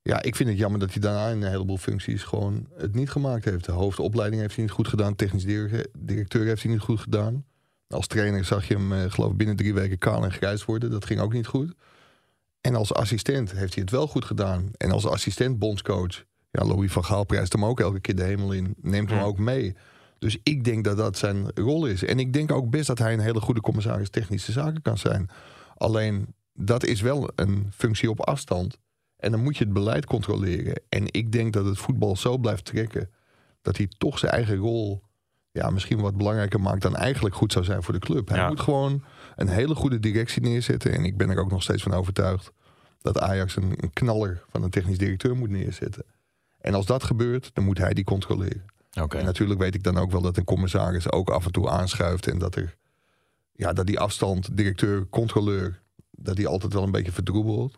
[0.01, 3.09] Ja, ik vind het jammer dat hij daarna in een heleboel functies gewoon het niet
[3.09, 3.65] gemaakt heeft.
[3.65, 7.45] De hoofdopleiding heeft hij niet goed gedaan, technisch dire- directeur heeft hij niet goed gedaan.
[7.87, 10.91] Als trainer zag je hem, eh, geloof ik, binnen drie weken kaal en grijs worden.
[10.91, 11.73] Dat ging ook niet goed.
[12.61, 14.71] En als assistent heeft hij het wel goed gedaan.
[14.77, 18.51] En als assistent bondscoach Ja, Louis van Gaal prijst hem ook elke keer de hemel
[18.51, 18.75] in.
[18.81, 19.25] Neemt hem Ja.
[19.25, 19.75] ook mee.
[20.19, 22.03] Dus ik denk dat dat zijn rol is.
[22.03, 25.29] En ik denk ook best dat hij een hele goede commissaris technische zaken kan zijn.
[25.75, 28.77] Alleen dat is wel een functie op afstand.
[29.17, 30.81] En dan moet je het beleid controleren.
[30.89, 33.09] En ik denk dat het voetbal zo blijft trekken.
[33.61, 35.01] dat hij toch zijn eigen rol.
[35.57, 38.27] Ja, misschien wat belangrijker maakt dan eigenlijk goed zou zijn voor de club.
[38.29, 38.47] Hij Ja.
[38.47, 39.03] moet gewoon
[39.35, 40.93] een hele goede directie neerzetten.
[40.93, 42.51] En ik ben er ook nog steeds van overtuigd
[43.01, 46.03] dat Ajax een, een knaller van een technisch directeur moet neerzetten.
[46.59, 48.63] En als dat gebeurt, dan moet hij die controleren.
[49.19, 52.27] En natuurlijk weet ik dan ook wel dat een commissaris ook af en toe aanschuift.
[52.27, 52.75] En dat er
[53.51, 57.77] ja, dat die afstand, directeur, controleur, dat die altijd wel een beetje verdroebelt.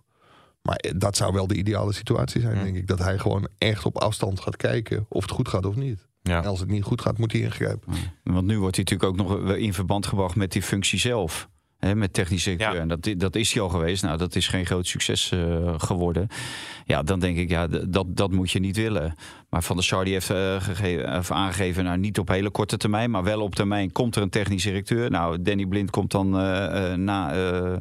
[0.62, 2.64] Maar eh, dat zou wel de ideale situatie zijn, Hm.
[2.64, 2.88] denk ik.
[2.88, 6.08] Dat hij gewoon echt op afstand gaat kijken of het goed gaat of niet.
[6.30, 6.40] Ja.
[6.40, 7.94] Als het niet goed gaat, moet hij ingrijpen.
[8.24, 11.50] Want nu wordt hij natuurlijk ook nog in verband gebracht met die functie zelf.
[11.80, 12.74] Hè, met technisch directeur.
[12.76, 12.80] Ja.
[12.82, 14.04] En dat, dat is hij al geweest.
[14.04, 16.28] Nou, dat is geen groot succes eh, geworden.
[16.86, 19.16] Ja, dan denk ik, ja, dat, dat moet je niet willen.
[19.50, 22.78] Maar Van der Sar die heeft eh, gegeven, of aangegeven, nou niet op hele korte
[22.78, 25.10] termijn, maar wel op termijn komt er een technisch directeur.
[25.12, 27.76] Nou, Danny Blind komt dan eh, eh, na eh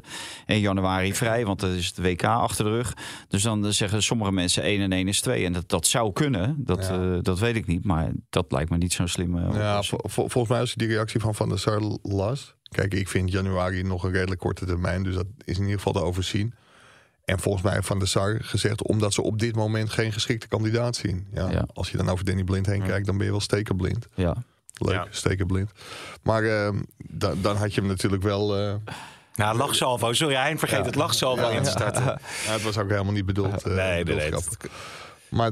[0.46, 2.94] 1 januari vrij, want dat is het WK achter de rug.
[3.28, 5.44] Dus dan eh, zeggen sommige mensen 1 en 1 is 2.
[5.44, 7.00] En dat, dat zou kunnen, dat, Ja.
[7.12, 7.84] eh, dat weet ik niet.
[7.84, 9.84] Maar dat lijkt me niet zo'n slimme Ja, oplossing.
[9.86, 12.56] vol- vol- volgens mij als je die reactie van Van der Sar las.
[12.70, 15.02] Kijk, ik vind januari nog een redelijk korte termijn.
[15.02, 16.54] Dus dat is in ieder geval te overzien.
[17.24, 18.82] En volgens mij heeft Van der Sar gezegd...
[18.82, 21.26] omdat ze op dit moment geen geschikte kandidaat zien.
[21.32, 21.66] Ja, Ja.
[21.74, 23.06] Als je dan over Danny Blind heen kijkt...
[23.06, 24.06] dan ben je wel stekenblind.
[24.14, 24.36] Ja.
[24.74, 25.06] Leuk, Ja.
[25.10, 25.70] stekenblind.
[26.22, 28.56] Maar eh, da- dan had je hem natuurlijk wel...
[28.58, 28.74] eh,
[29.34, 30.12] Nou, lachsalvo.
[30.12, 32.02] Sorry, Hein, vergeet het lachsalvo in te starten.
[32.04, 32.18] ja,
[32.52, 33.62] het was ook helemaal niet bedoeld.
[33.62, 34.28] eh, Nee, nee, bedoeld nee.
[34.30, 34.56] grappig.
[35.30, 35.50] Maar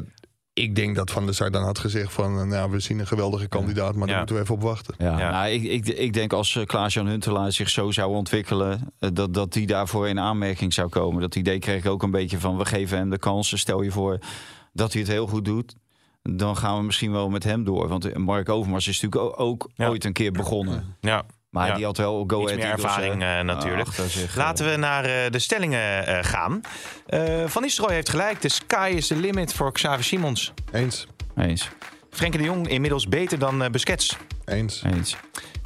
[0.58, 2.38] ik denk dat Van der Sar dan had gezegd van...
[2.38, 3.94] eh, nou, we zien een geweldige kandidaat...
[3.94, 4.16] maar daar Ja.
[4.18, 4.94] moeten we even op wachten.
[4.98, 5.30] Ja, Ja.
[5.30, 8.92] Nou, ik, ik, ik denk als eh, Klaas-Jan Huntelaar zich zo zou ontwikkelen...
[8.98, 11.20] eh, dat, dat die daarvoor in aanmerking zou komen.
[11.20, 12.56] Dat idee kreeg ik ook een beetje van...
[12.56, 13.58] we geven hem de kansen.
[13.58, 14.18] Stel je voor
[14.72, 15.74] dat hij het heel goed doet...
[16.22, 17.88] dan gaan we misschien wel met hem door.
[17.88, 19.88] Want Mark Overmars is natuurlijk ook Ja.
[19.88, 20.96] ooit een keer begonnen.
[21.00, 21.24] Ja,
[21.56, 21.74] Maar Ja.
[21.74, 23.88] die had wel Go iets Ahead meer ervaring eh, natuurlijk.
[23.92, 24.36] zich, eh.
[24.36, 26.60] Laten we naar eh, de stellingen eh, gaan.
[27.06, 28.40] Eh, Van Nistelrooy heeft gelijk.
[28.42, 30.52] De sky is the limit voor Xavi Simons.
[30.72, 31.68] Eens, Eens,
[32.10, 34.16] Frenkie de Jong inmiddels beter dan Busquets.
[34.44, 34.82] eens.
[34.82, 35.16] eens,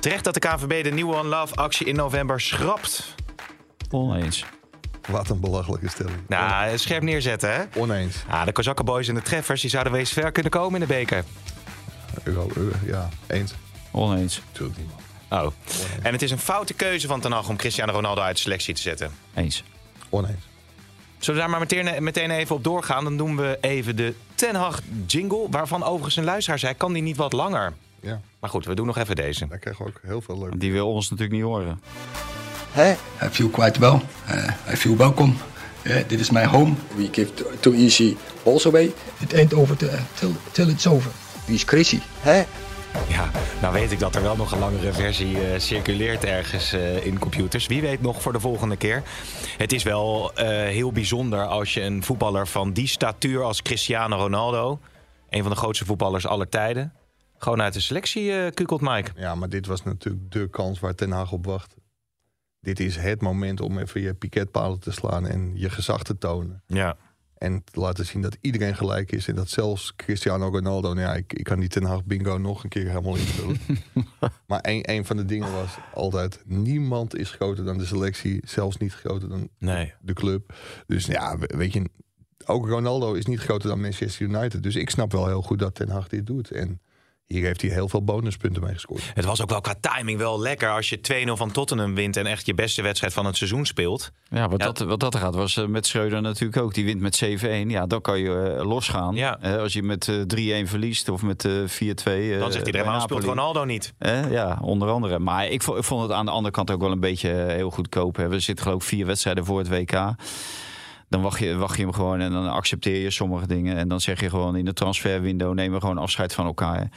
[0.00, 3.14] Terecht dat de KNVB de nieuwe One Love actie in november schrapt.
[3.90, 4.44] oneens.
[5.08, 6.16] Wat een belachelijke stelling.
[6.28, 7.62] Nou, scherp neerzetten hè.
[7.80, 8.16] Oneens.
[8.28, 11.24] Ah, de Kozakkenboys en de Treffers die zouden wees ver kunnen komen in de beker.
[12.86, 13.54] Ja, eens.
[13.90, 15.00] Oneens, Natuurlijk niet, man.
[15.30, 15.46] Oh.
[16.02, 18.74] En het is een foute keuze van Ten Hag om Cristiano Ronaldo uit de selectie
[18.74, 19.10] te zetten.
[19.34, 19.62] eens.
[20.08, 20.48] Oneens.
[21.18, 23.04] Zullen we daar maar meteen, meteen even op doorgaan?
[23.04, 25.46] Dan doen we even de Ten Hag jingle.
[25.50, 27.72] Waarvan overigens een luisteraar zei, kan die niet wat langer?
[28.02, 29.46] Ja, Maar goed, we doen nog even deze.
[29.48, 30.60] daar krijgen we ook heel veel leuk.
[30.60, 31.80] Die wil ons natuurlijk niet horen.
[32.70, 34.00] Hey, I feel quite well.
[34.30, 35.32] Uh, I feel welcome.
[35.82, 36.74] Uh, dit is my home.
[36.96, 38.92] We give too, too easy balls away.
[39.18, 41.10] It ain't over till, till, till it's over.
[41.44, 41.98] Wie is crazy?
[42.20, 42.42] Hè?
[43.08, 47.06] Ja, nou weet ik dat er wel nog een langere versie eh, circuleert ergens eh,
[47.06, 47.66] in computers.
[47.66, 49.02] Wie weet nog voor de volgende keer.
[49.56, 54.16] Het is wel eh, heel bijzonder als je een voetballer van die statuur als Cristiano
[54.16, 54.80] Ronaldo...
[55.28, 56.92] een van de grootste voetballers aller tijden...
[57.38, 59.10] gewoon uit de selectie kukelt, Mike.
[59.16, 61.76] Ja, maar dit was natuurlijk de kans waar Ten Hag op wachtte.
[62.60, 66.62] Dit is het moment om even je piketpalen te slaan en je gezag te tonen.
[66.66, 66.96] Ja.
[67.40, 69.28] En te laten zien dat iedereen gelijk is.
[69.28, 70.88] En dat zelfs Cristiano Ronaldo...
[70.94, 73.56] Nou ja, ik, ik kan die Ten Hag bingo nog een keer helemaal invullen.
[74.46, 76.42] maar een, een van de dingen was altijd...
[76.44, 78.40] niemand is groter dan de selectie.
[78.44, 79.92] Zelfs niet groter dan Nee.
[80.00, 80.54] de club.
[80.86, 81.84] Dus ja, we- weet je...
[82.44, 84.62] Ook Ronaldo is niet groter dan Manchester United.
[84.62, 86.50] Dus ik snap wel heel goed dat Ten Hag dit doet.
[86.50, 86.80] En
[87.32, 89.02] hier heeft hij heel veel bonuspunten mee gescoord.
[89.14, 92.16] Het was ook wel qua timing wel lekker als je 2-0 van Tottenham wint...
[92.16, 94.12] en echt je beste wedstrijd van het seizoen speelt.
[94.30, 94.66] Ja, wat, Ja.
[94.66, 96.74] Dat, wat dat er gaat was eh, met Schreuder natuurlijk ook.
[96.74, 97.66] Die wint met 7-1.
[97.66, 99.14] Ja, dan kan je eh, losgaan.
[99.14, 99.38] Ja.
[99.40, 102.32] Eh, als je met eh 3-1 verliest of met eh 4-2.
[102.32, 103.24] eh, Dan zegt iedereen, waarom speelt.
[103.24, 103.92] Ronaldo niet?
[103.98, 105.18] Eh, ja, onder andere.
[105.18, 107.54] Maar ik vond, ik vond het aan de andere kant ook wel een beetje eh,
[107.54, 108.16] heel goedkoop.
[108.16, 108.28] Hè.
[108.28, 109.92] We zitten geloof ik vier wedstrijden voor het WK.
[111.10, 113.76] Dan wacht je, wacht je hem gewoon en dan accepteer je sommige dingen.
[113.76, 116.90] En dan zeg je gewoon in de transferwindow nemen we gewoon afscheid van elkaar.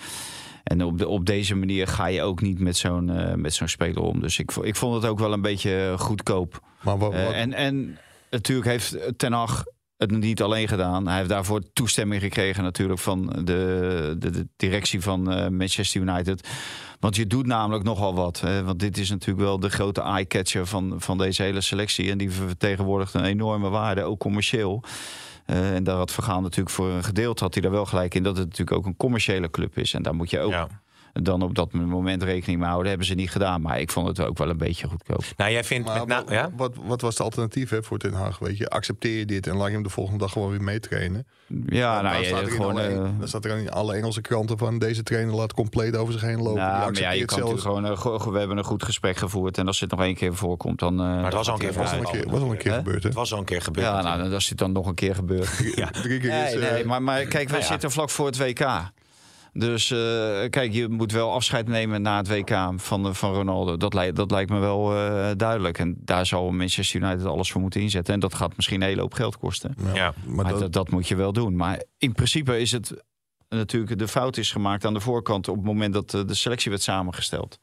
[0.63, 3.67] En op, de, op deze manier ga je ook niet met zo'n eh, met zo'n
[3.67, 4.19] speler om.
[4.19, 6.62] Dus ik, ik vond het ook wel een beetje goedkoop.
[6.82, 7.97] Maar wat, Eh, en, en
[8.30, 9.63] natuurlijk heeft Ten Hag
[10.12, 11.08] het niet alleen gedaan.
[11.08, 16.48] Hij heeft daarvoor toestemming gekregen natuurlijk van de, de, directie van eh, Manchester United.
[17.00, 18.39] Want je doet namelijk nogal wat.
[18.39, 18.63] Hè?
[18.63, 22.12] Want dit is natuurlijk wel de grote eye-catcher van, van deze hele selectie.
[22.12, 24.84] En die vertegenwoordigt een enorme waarde, ook commercieel.
[25.46, 28.24] Eh, en daar had Vergaan natuurlijk voor een gedeelte had hij daar wel gelijk in
[28.24, 29.94] dat het natuurlijk ook een commerciële club is.
[29.94, 30.68] En daar moet je ook.
[31.13, 32.89] Dan op dat moment rekening mee houden.
[32.89, 33.62] Hebben ze niet gedaan.
[33.62, 35.23] Maar ik vond het ook wel een beetje goedkoop.
[35.38, 36.49] Nou, jij vindt Maar met ja?
[36.56, 38.39] wat, wat was het alternatief hè, voor Ten Haag?
[38.39, 41.28] Weet je, accepteer je dit en laat je hem de volgende dag gewoon weer meetrainen?
[41.65, 42.71] Ja, dan, nou, je, staat er in gewoon...
[42.71, 46.13] alle, eh, dan staat er in alle Engelse kranten van deze trainer laat compleet over
[46.13, 46.62] zich heen lopen.
[46.62, 47.54] nou, maar ja, je kan zelfs.
[47.54, 47.86] natuurlijk gewoon...
[47.86, 49.58] eh, go- we hebben een goed gesprek gevoerd.
[49.58, 50.99] En als het nog één keer voorkomt, dan...
[50.99, 52.73] eh, Maar het was al een keer was al een keer, was al een keer
[52.73, 53.08] gebeurd, hè?
[53.10, 53.88] Het was al een keer gebeurd.
[53.88, 55.49] Ja, nou, als het dan nog een keer gebeurt.
[55.76, 55.89] Ja.
[56.02, 56.54] Drie keer is...
[56.54, 57.67] Nee, eh, nee, maar, maar kijk, we nou ja.
[57.67, 58.67] zitten vlak voor het WK.
[59.54, 59.98] Dus eh,
[60.50, 63.78] kijk, je moet wel afscheid nemen na het WK van, van Ronaldo.
[63.78, 65.78] Dat, lijkt dat lijkt me wel eh, duidelijk.
[65.78, 68.13] En daar zal Manchester United alles voor moeten inzetten.
[68.13, 69.76] En dat gaat misschien een hele hoop geld kosten.
[69.84, 70.13] ja, Ja.
[70.26, 71.56] Maar Maar dat, dat, moet je wel doen.
[71.56, 72.94] Maar in principe is het
[73.50, 74.00] natuurlijk...
[74.00, 75.48] de fout is gemaakt aan de voorkant...
[75.48, 77.60] op het moment dat eh, de selectie werd samengesteld.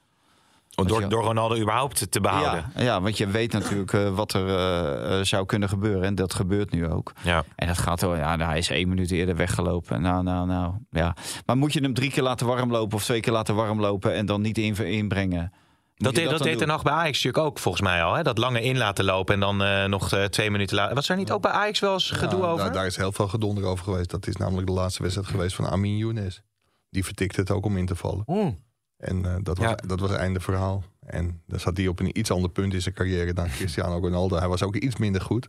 [0.86, 2.72] Door, je- door Ronaldo überhaupt te behouden.
[2.76, 6.02] Ja, ja, want je weet natuurlijk eh, wat er eh, eh, zou kunnen gebeuren.
[6.02, 7.12] En dat gebeurt nu ook.
[7.22, 7.44] Ja.
[7.56, 10.02] En dat gaat wel, ja, nou, hij is één minuut eerder weggelopen.
[10.02, 11.16] Nou, nou, nou, ja.
[11.46, 14.14] Maar moet je hem drie keer laten warm lopen of twee keer laten warm lopen
[14.14, 15.52] en dan niet in, inbrengen?
[15.96, 16.56] Dat, dat dan deed doen?
[16.56, 18.14] Ten Hag bij Ajax natuurlijk ook volgens mij al.
[18.14, 18.22] Hè?
[18.22, 20.94] Dat lange in laten lopen en dan eh, nog eh, twee minuten later.
[20.94, 22.64] Was er niet ook bij Ajax wel eens gedoe ja, over?
[22.64, 24.10] Daar, daar is heel veel gedonder over geweest.
[24.10, 26.42] Dat is namelijk de laatste wedstrijd geweest van Amin Younes.
[26.90, 28.24] Die vertikte het ook om in te vallen.
[28.26, 28.52] Oeh.
[29.00, 29.74] En eh, dat, was, Ja.
[29.74, 30.84] dat was einde verhaal.
[31.00, 34.36] En daar zat hij op een iets ander punt in zijn carrière dan Cristiano Ronaldo.
[34.36, 35.46] Hij was ook iets minder goed.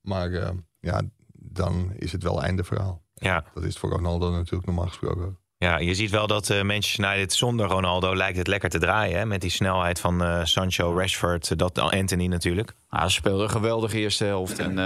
[0.00, 3.02] Maar eh, ja, dan is het wel einde verhaal.
[3.14, 3.44] Ja.
[3.54, 5.38] Dat is voor Ronaldo natuurlijk normaal gesproken.
[5.58, 9.18] Ja, je ziet wel dat eh, Manchester United zonder Ronaldo lijkt het lekker te draaien.
[9.18, 9.26] Hè?
[9.26, 12.74] Met die snelheid van eh, Sancho, Rashford, eh, dat Anthony natuurlijk.
[12.88, 14.58] Ah, ze speelden een geweldige eerste helft.
[14.58, 14.78] En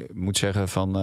[0.00, 0.96] ik moet zeggen, van,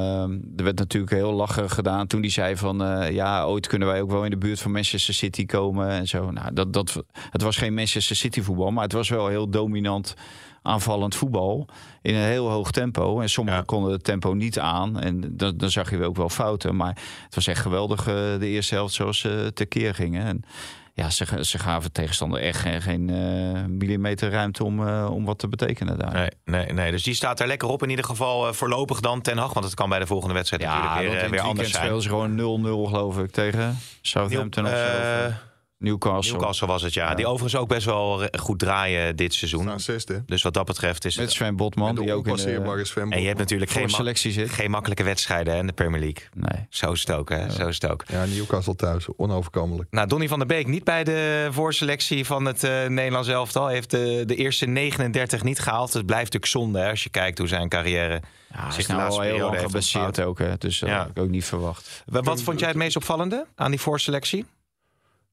[0.57, 2.77] er werd natuurlijk heel lachen gedaan toen hij zei van...
[3.13, 6.31] ja, ooit kunnen wij ook wel in de buurt van Manchester City komen en zo.
[6.31, 10.15] Nou, dat, dat, het was geen Manchester City voetbal, maar het was wel heel dominant
[10.61, 11.67] aanvallend voetbal
[12.01, 13.19] in een heel hoog tempo.
[13.21, 13.65] En sommigen Ja.
[13.65, 14.99] konden het tempo niet aan.
[14.99, 16.75] En dan, dan zag je ook wel fouten.
[16.75, 20.25] Maar het was echt geweldig eh, de eerste helft zoals ze tekeer gingen.
[20.25, 20.41] En
[20.93, 25.39] ja, ze, ze gaven tegenstander echt geen, geen eh, millimeter ruimte om, eh, om wat
[25.39, 26.13] te betekenen daar.
[26.13, 29.37] Nee, nee, nee, dus die staat er lekker op in ieder geval voorlopig dan Ten
[29.37, 29.53] Hag.
[29.53, 32.01] Want het kan bij de volgende wedstrijd Ja, natuurlijk weer, weer anders zijn.
[32.01, 35.33] ze gewoon 0-0 geloof ik tegen Southampton of zo.
[35.81, 36.37] Eh, Newcastle.
[36.37, 37.09] Newcastle was het, ja.
[37.09, 37.15] Ja.
[37.15, 39.61] Die overigens ook best wel goed draaien dit seizoen.
[39.61, 40.23] Staan zesde.
[40.25, 41.33] Dus wat dat betreft is Met het...
[41.35, 44.31] Sven Botman, Met de die ook in de, Sven En je hebt natuurlijk geen, selectie
[44.31, 44.49] zit.
[44.49, 46.23] geen makkelijke wedstrijden hè, in de Premier League.
[46.33, 46.65] Nee.
[46.69, 47.49] Zo is het ook, hè?
[47.51, 48.03] Zo is het ook.
[48.07, 49.05] Ja, Newcastle thuis.
[49.15, 49.91] Onoverkomelijk.
[49.91, 53.67] Nou, Donny van der Beek niet bij de voorselectie van het eh, Nederlands elftal.
[53.67, 55.93] Heeft de, de eerste 39 niet gehaald.
[55.93, 58.21] Het blijft natuurlijk zonde hè, als je kijkt hoe zijn carrière
[58.53, 60.19] Ja, hij zich nou al laatste heel periode lang ontvouwd.
[60.19, 60.39] ook.
[60.39, 60.97] Hè, dus dat Ja.
[60.97, 62.03] had ik ook niet verwacht.
[62.05, 64.45] Wat, wat vond jij het meest opvallende aan die voorselectie?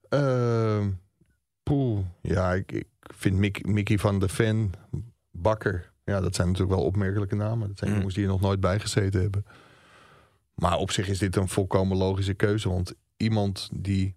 [0.08, 0.90] Ehm,
[1.62, 1.98] poeh.
[2.22, 4.72] Ja, ik, ik vind Mick, Mickey van de Ven,
[5.30, 5.92] Bakker.
[6.04, 7.68] Ja, dat zijn natuurlijk wel opmerkelijke namen.
[7.68, 7.96] Dat zijn Mm.
[7.96, 9.44] jongens die er nog nooit bij gezeten hebben.
[10.54, 12.68] Maar op zich is dit een volkomen logische keuze.
[12.68, 14.14] Want iemand die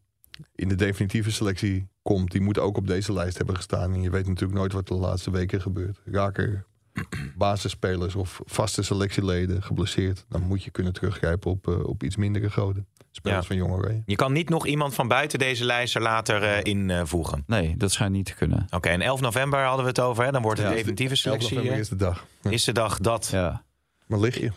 [0.56, 3.94] in de definitieve selectie komt, die moet ook op deze lijst hebben gestaan.
[3.94, 6.02] En je weet natuurlijk nooit wat de laatste weken gebeurt.
[6.06, 6.66] Raken
[7.38, 12.50] basisspelers of vaste selectieleden geblesseerd, dan moet je kunnen teruggrijpen op, eh, op iets mindere
[12.50, 12.88] goden.
[13.12, 13.48] Spelers Ja.
[13.48, 14.02] van Jong Oranje.
[14.06, 17.44] Je kan niet nog iemand van buiten deze lijst er later eh, invoegen.
[17.48, 18.68] Nee, dat schijnt niet te kunnen.
[18.70, 20.24] Oké, en 11 november hadden we het over.
[20.24, 20.32] Hè?
[20.32, 20.72] Dan wordt de Ja.
[20.74, 21.50] definitieve 11 selectie.
[21.50, 22.26] november eh, is de dag.
[22.50, 23.64] is de dag dat Ja.
[24.08, 24.52] Maar lig je?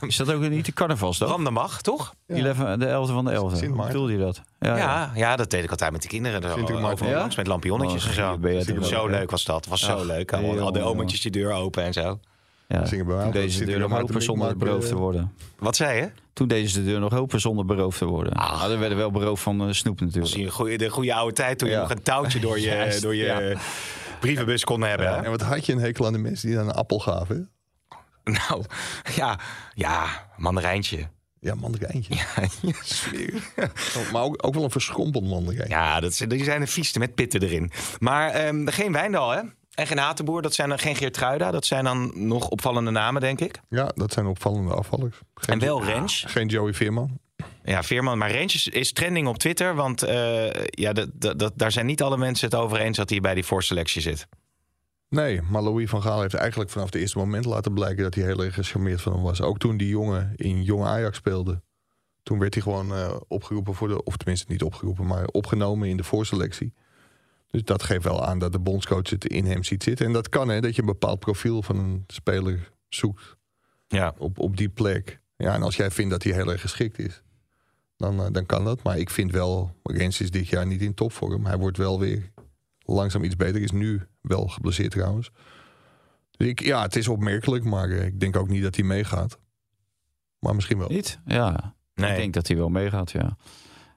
[0.06, 1.82] Is dat ook niet de carnavalsdag?
[1.82, 2.14] Toch?
[2.26, 2.44] Ja.
[2.44, 3.34] 11, de 11e van de 11e.
[3.34, 3.86] Sint Hoe Maarten.
[3.86, 4.42] bedoelde je dat?
[4.60, 5.10] Ja, ja.
[5.14, 5.36] ja.
[5.36, 6.42] dat deed ik altijd met de kinderen.
[6.42, 6.50] Er
[6.90, 7.18] overal Ja?
[7.18, 8.14] langs met lampionnetjes Oh, en
[8.64, 8.82] zo.
[8.82, 9.66] Zo leuk, was dat.
[9.66, 10.32] Was zo leuk.
[10.32, 12.20] Al, al de jongen, ometjes die deur open en zo.
[12.68, 12.86] Ja.
[12.86, 15.32] Zingen bij Toen altijd deze de deur nog open zonder beroofd te worden.
[15.58, 16.10] Wat zei je?
[16.32, 18.32] Toen deden ze de deur nog open zonder beroofd te worden.
[18.32, 18.68] Ah.
[18.68, 20.34] Dan werden wel beroofd van eh, snoep natuurlijk.
[20.34, 21.80] een goeie, de goede oude tijd toen je Ja.
[21.80, 23.58] nog een touwtje door je, Juist, door je ja.
[24.20, 25.06] brievenbus kon hebben.
[25.08, 25.22] hè?
[25.22, 27.50] En wat had je een hekel aan de mensen die dan een appel gaven?
[28.24, 28.32] hè?
[28.32, 28.64] Nou,
[29.14, 29.38] ja,
[29.74, 31.08] ja, mandarijntje.
[31.40, 32.14] Ja, mandarijntje.
[33.96, 35.68] Oh, Maar ook, ook wel een verschrompeld mandarijn.
[35.68, 37.70] Ja, dat, die zijn de vieste met pitten erin.
[37.98, 39.40] Maar ehm, geen Wijndal, hè?
[39.76, 41.50] En geen Hatenboer, dat zijn dan geen Geertruida.
[41.50, 43.60] Dat zijn dan nog opvallende namen, denk ik.
[43.68, 45.20] Ja, dat zijn opvallende afvallers.
[45.34, 46.24] Geen, En wel Rens.
[46.28, 47.18] Geen Joey Veerman.
[47.64, 48.18] Ja, Veerman.
[48.18, 49.74] Maar Rens is, is trending op Twitter.
[49.74, 53.10] Want eh, ja, dat, dat, dat- daar zijn niet alle mensen het over eens dat
[53.10, 54.26] hij bij die voorselectie zit.
[55.08, 58.24] Nee, maar Louis van Gaal heeft eigenlijk vanaf het eerste moment laten blijken dat hij
[58.24, 59.40] heel erg gecharmeerd van hem was.
[59.42, 61.62] Ook toen die jongen in Jong Ajax speelde.
[62.22, 65.96] Toen werd hij gewoon eh, opgeroepen voor de, of tenminste niet opgeroepen, maar opgenomen in
[65.96, 66.74] de voorselectie.
[67.50, 70.06] Dus dat geeft wel aan dat de bondscoach het in hem ziet zitten.
[70.06, 73.36] En dat kan, hè, dat je een bepaald profiel van een speler zoekt
[73.88, 75.20] Ja, op, op die plek.
[75.36, 77.22] Ja, en als jij vindt dat hij heel erg geschikt is,
[77.96, 78.82] dan, eh, dan kan dat.
[78.82, 81.46] Maar ik vind wel, Rens is dit jaar niet in topvorm.
[81.46, 82.30] Hij wordt wel weer
[82.78, 83.62] langzaam iets beter.
[83.62, 85.30] Is nu wel geblesseerd trouwens.
[86.30, 89.38] Dus ik, ja, het is opmerkelijk, maar eh, ik denk ook niet dat hij meegaat.
[90.38, 90.88] Maar misschien wel.
[90.88, 91.18] Niet?
[91.26, 91.74] Ja.
[91.94, 92.10] nee.
[92.10, 93.36] Ik denk dat hij wel meegaat, ja.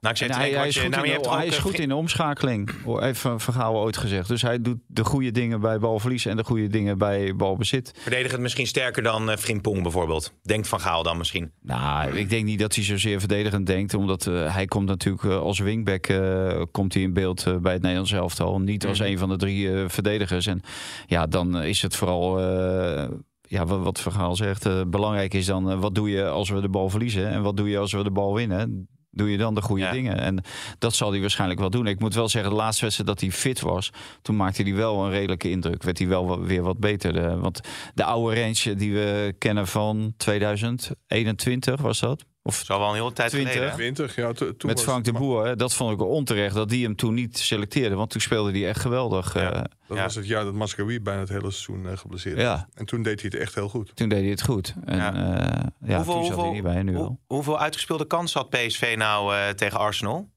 [0.01, 0.81] Nou, ik zei hij, hij is kwartje.
[0.81, 2.99] goed, Nou, in, je de, hebt hij ook, is eh, goed in de omschakeling, Ho-
[2.99, 4.27] heeft Van Van Gaal ooit gezegd.
[4.27, 7.91] Dus hij doet de goede dingen bij balverlies en de goede dingen bij balbezit.
[7.97, 10.33] Verdedigend misschien sterker dan uh, Frimpong bijvoorbeeld.
[10.43, 11.51] Denkt Van Gaal dan misschien.
[11.61, 13.93] Nou, ik denk niet dat hij zozeer verdedigend denkt.
[13.93, 17.73] Omdat eh, hij komt natuurlijk eh, als wingback eh, komt hij in beeld eh, bij
[17.73, 18.59] het Nederlands elftal.
[18.59, 19.07] Niet als Mhm.
[19.07, 20.45] een van de drie eh, verdedigers.
[20.45, 20.61] En
[21.07, 22.39] ja, dan is het vooral...
[22.39, 23.07] eh,
[23.47, 24.65] ja, wat, wat Vergaal zegt.
[24.65, 27.57] eh, belangrijk is dan eh, wat doe je als we de bal verliezen en wat
[27.57, 28.87] doe je als we de bal winnen.
[29.11, 29.91] Doe je dan de goede Ja.
[29.91, 30.19] dingen.
[30.19, 30.43] En
[30.79, 31.87] dat zal hij waarschijnlijk wel doen.
[31.87, 33.91] Ik moet wel zeggen, de laatste wedstrijd dat hij fit was,
[34.21, 35.83] toen maakte hij wel een redelijke indruk.
[35.83, 37.39] Werd hij wel weer wat beter.
[37.39, 37.59] Want
[37.93, 42.25] de oude range die we kennen van 2021 was dat?
[42.43, 43.51] Of Zal wel een hele tijd 20.
[43.53, 43.71] geleden.
[43.71, 43.77] hè?
[43.77, 44.31] 20, ja.
[44.31, 47.13] to- toen met Frank de Boer, hè, dat vond ik onterecht dat die hem toen
[47.13, 47.95] niet selecteerde.
[47.95, 49.33] Want toen speelde hij echt geweldig.
[49.33, 49.51] Ja.
[49.53, 50.03] eh, Dat Ja.
[50.03, 52.67] was het jaar dat Mascarui bijna het hele seizoen eh, geblesseerd Ja.
[52.73, 53.95] En toen deed hij het echt heel goed.
[53.95, 54.73] toen deed hij het goed.
[54.85, 55.13] En Ja.
[55.15, 57.19] ja, ja toen zat hij niet bij, nu hoe- wel.
[57.27, 60.29] hoeveel uitgespeelde kansen had PSV nou eh, tegen Arsenal?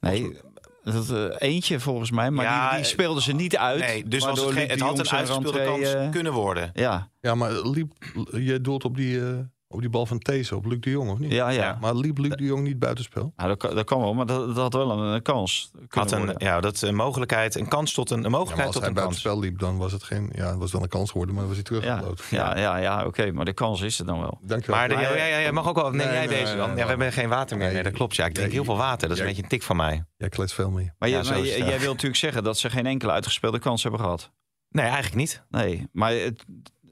[0.00, 0.36] Nee,
[0.84, 3.80] dat, eh, eentje volgens mij, maar Ja, die, die speelden ze niet uit.
[3.80, 4.48] Nee, dus was het,
[4.80, 6.70] had een uitgespeelde rentree, kans eh, kunnen worden.
[6.74, 7.92] Ja, Ja, maar liep,
[8.32, 9.38] je doelt op die, eh,
[9.70, 11.32] op die bal van These, op Luc de Jong, of niet?
[11.32, 11.78] ja, ja.
[11.80, 13.32] Maar liep Luc de Jong niet buitenspel?
[13.36, 15.70] Nou, dat, dat kan wel, maar dat, dat had wel een, een kans.
[15.88, 16.34] Had een, worden.
[16.38, 19.02] ja, dat een mogelijkheid, een kans tot een, een Ja, maar mogelijkheid als tot hij
[19.02, 19.22] een kans.
[19.22, 20.30] buitenspel liep, dan was het geen...
[20.34, 22.24] Ja, het was wel een kans geworden, maar dan was hij ja, teruggefloten.
[22.36, 24.38] ja, ja, ja oké, maar de kans is er dan wel.
[24.42, 24.76] Dankjewel.
[24.78, 25.90] Maar de, ja, ja, ja, jij mag ook wel.
[25.90, 26.68] Neem Nee, jij nee, deze dan?
[26.68, 26.86] nee, ja, we nee.
[26.86, 27.66] hebben geen water meer.
[27.66, 28.16] Nee, Nee, dat klopt.
[28.16, 29.08] Ja, ik drink heel veel water.
[29.08, 30.04] Dat is jij- een beetje een tik van mij.
[30.16, 30.94] Jij klets veel meer.
[30.98, 31.64] Maar, je, maar is ja.
[31.66, 34.30] jij wilt natuurlijk zeggen dat ze geen enkele uitgespeelde kans hebben gehad.
[34.70, 35.42] Nee, eigenlijk niet.
[35.48, 36.44] Nee, maar het,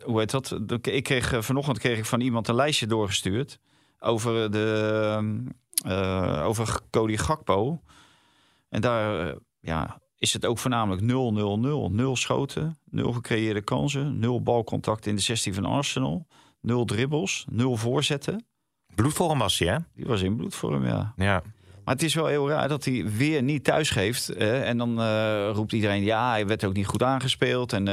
[0.04, 0.58] hoe heet dat?
[0.82, 3.58] Ik kreeg, eh, vanochtend kreeg ik van iemand een lijstje doorgestuurd
[3.98, 5.44] over, de,
[5.84, 7.80] eh, over Cody Gakpo.
[8.68, 11.90] En daar eh, ja, is het ook voornamelijk 0-0-0.
[11.90, 16.26] Nul schoten, nul gecreëerde kansen, nul balcontact in de 16 van Arsenal,
[16.60, 18.46] nul dribbles, nul voorzetten.
[18.94, 19.78] Bloedvorm was hij, hè?
[19.94, 21.12] Die was in bloedvorm, ja.
[21.16, 21.42] Ja.
[21.84, 24.26] Maar het is wel heel raar dat hij weer niet thuis geeft.
[24.26, 24.60] hè.
[24.60, 25.00] en dan
[25.50, 27.72] roept iedereen, ja, hij werd ook niet goed aangespeeld.
[27.72, 27.84] En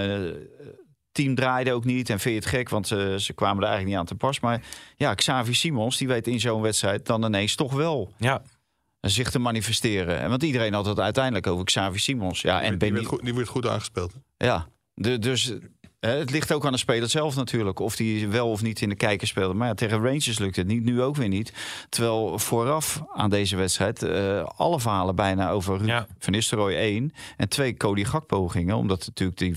[1.14, 2.10] team draaide ook niet.
[2.10, 4.40] En vind je het gek, want ze, ze kwamen er eigenlijk niet aan te pas.
[4.40, 4.62] Maar
[4.96, 8.42] ja, Xavi Simons, die weet in zo'n wedstrijd dan ineens toch wel Ja.
[9.02, 10.20] zich te manifesteren.
[10.20, 12.42] En Want iedereen had het uiteindelijk over Xavi Simons.
[12.42, 14.14] Ja, en die, ben werd goed, die werd goed aangespeeld.
[14.38, 15.54] ja, de, dus
[16.00, 17.80] het ligt ook aan de speler zelf natuurlijk.
[17.80, 19.54] Of die wel of niet in de kijker speelde.
[19.54, 21.54] Maar ja, tegen Rangers lukt het niet, nu ook weer niet.
[21.90, 26.08] Terwijl vooraf aan deze wedstrijd eh, alle verhalen bijna over Ruud Ja.
[26.20, 28.76] van Nistelrooy 1 en 2 Cody Gakpo gingen.
[28.76, 29.56] Omdat natuurlijk die...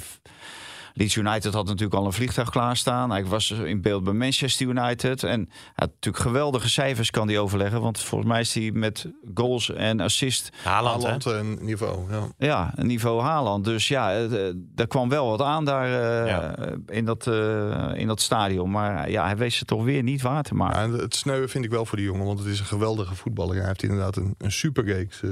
[0.99, 3.11] Leeds United had natuurlijk al een vliegtuig klaarstaan.
[3.11, 5.23] Hij was in beeld bij Manchester United.
[5.23, 7.81] En had natuurlijk geweldige cijfers kan hij overleggen.
[7.81, 11.09] Want volgens mij is hij met goals en assist Haaland, hè?
[11.09, 12.29] Haaland en niveau, ja.
[12.39, 13.65] ja, een niveau Haaland.
[13.65, 16.55] Dus ja, eh, er kwam wel wat aan daar eh, Ja.
[16.87, 18.71] in, dat, eh, in dat stadion.
[18.71, 20.93] Maar ja, hij wees het toch weer niet waar te maken.
[20.93, 23.57] Ja, het sneuwen vind ik wel voor die jongen, want het is een geweldige voetballer.
[23.57, 25.31] Hij heeft inderdaad een, een superreeks eh,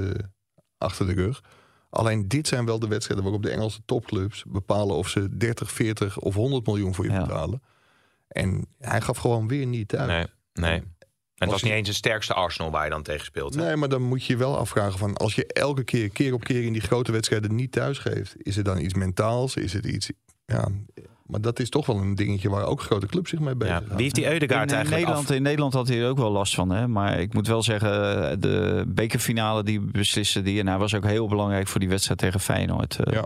[0.77, 1.41] achter de rug.
[1.95, 6.19] Alleen dit zijn wel de wedstrijden waarop de Engelse topclubs bepalen of ze 30, 40
[6.19, 7.21] of 100 miljoen voor je Ja.
[7.21, 7.61] betalen.
[8.27, 10.07] En hij gaf gewoon weer niet thuis.
[10.07, 10.25] Nee,
[10.69, 10.79] nee.
[10.79, 10.87] En
[11.35, 13.55] het was niet eens de sterkste Arsenal waar je dan tegen speelt.
[13.55, 13.61] hè?
[13.65, 16.43] Nee, maar dan moet je je wel afvragen van als je elke keer, keer op
[16.43, 19.55] keer in die grote wedstrijden niet thuis geeft, is het dan iets mentaals?
[19.55, 20.09] Is het iets.
[20.45, 20.67] Ja,
[21.25, 23.55] maar dat is toch wel een dingetje waar ook grote clubs zich mee Ja.
[23.57, 25.35] bezig Wie heeft die Eudegaard in, eigenlijk Nederland, af?
[25.35, 26.69] in Nederland had hij er ook wel last van.
[26.69, 26.87] Hè?
[26.87, 27.89] Maar ik moet wel zeggen,
[28.41, 30.59] de bekerfinale die beslissen die.
[30.59, 32.99] En hij was ook heel belangrijk voor die wedstrijd tegen Feyenoord.
[32.99, 33.13] eh.
[33.13, 33.25] Ja.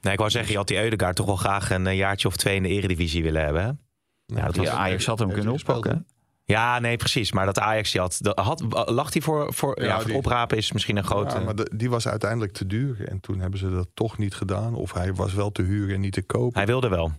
[0.00, 2.36] Nee, ik wou zeggen, je had die Eudegaard toch wel graag een eh, jaartje of
[2.36, 3.62] twee in de eredivisie willen hebben.
[3.62, 3.70] Hè?
[4.40, 6.06] Ja, Die Ajax had hem kunnen oppakken.
[6.46, 7.32] Ja, nee, precies.
[7.32, 10.16] Maar dat Ajax die had, dat had lag hij voor, voor, ja, Ja, voor die-
[10.16, 11.34] oprapen is misschien een grote...
[11.38, 13.08] Ja, maar de- die was uiteindelijk te duur.
[13.08, 14.74] En toen hebben ze dat toch niet gedaan.
[14.74, 16.56] Of hij was wel te huur en niet te kopen.
[16.56, 17.12] Hij wilde wel.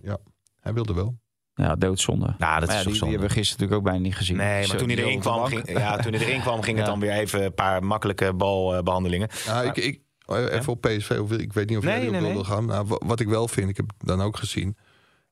[0.60, 1.18] Hij wilde wel.
[1.54, 2.24] Ja, doodzonde.
[2.24, 3.10] Nou, dat Maar is ja, die, die zonde.
[3.14, 4.36] hebben we gisteren natuurlijk ook bijna niet gezien.
[4.36, 6.76] Nee, Zo, maar toen hij die erin kwam, ging, ja, toen hij erin kwam, ging
[6.76, 6.92] het Ja.
[6.92, 9.28] dan weer even een paar makkelijke balbehandelingen.
[9.46, 11.18] Ja, ik, ik, even op PSV.
[11.22, 12.32] Of, ik weet niet of Nee, jij erop nee, wil nee.
[12.42, 12.66] wil gaan.
[12.66, 14.76] Nou, wa- wat ik wel vind, ik heb het dan ook gezien.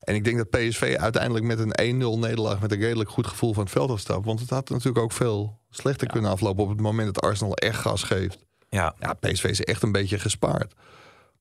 [0.05, 2.59] En ik denk dat PSV uiteindelijk met een 1-0 nederlaag...
[2.59, 4.25] met een redelijk goed gevoel van het veld afstapt.
[4.25, 6.63] Want het had natuurlijk ook veel slechter kunnen aflopen...
[6.63, 8.45] op het moment dat Arsenal echt gas geeft.
[8.69, 10.73] Ja, Ja, PSV is echt een beetje gespaard.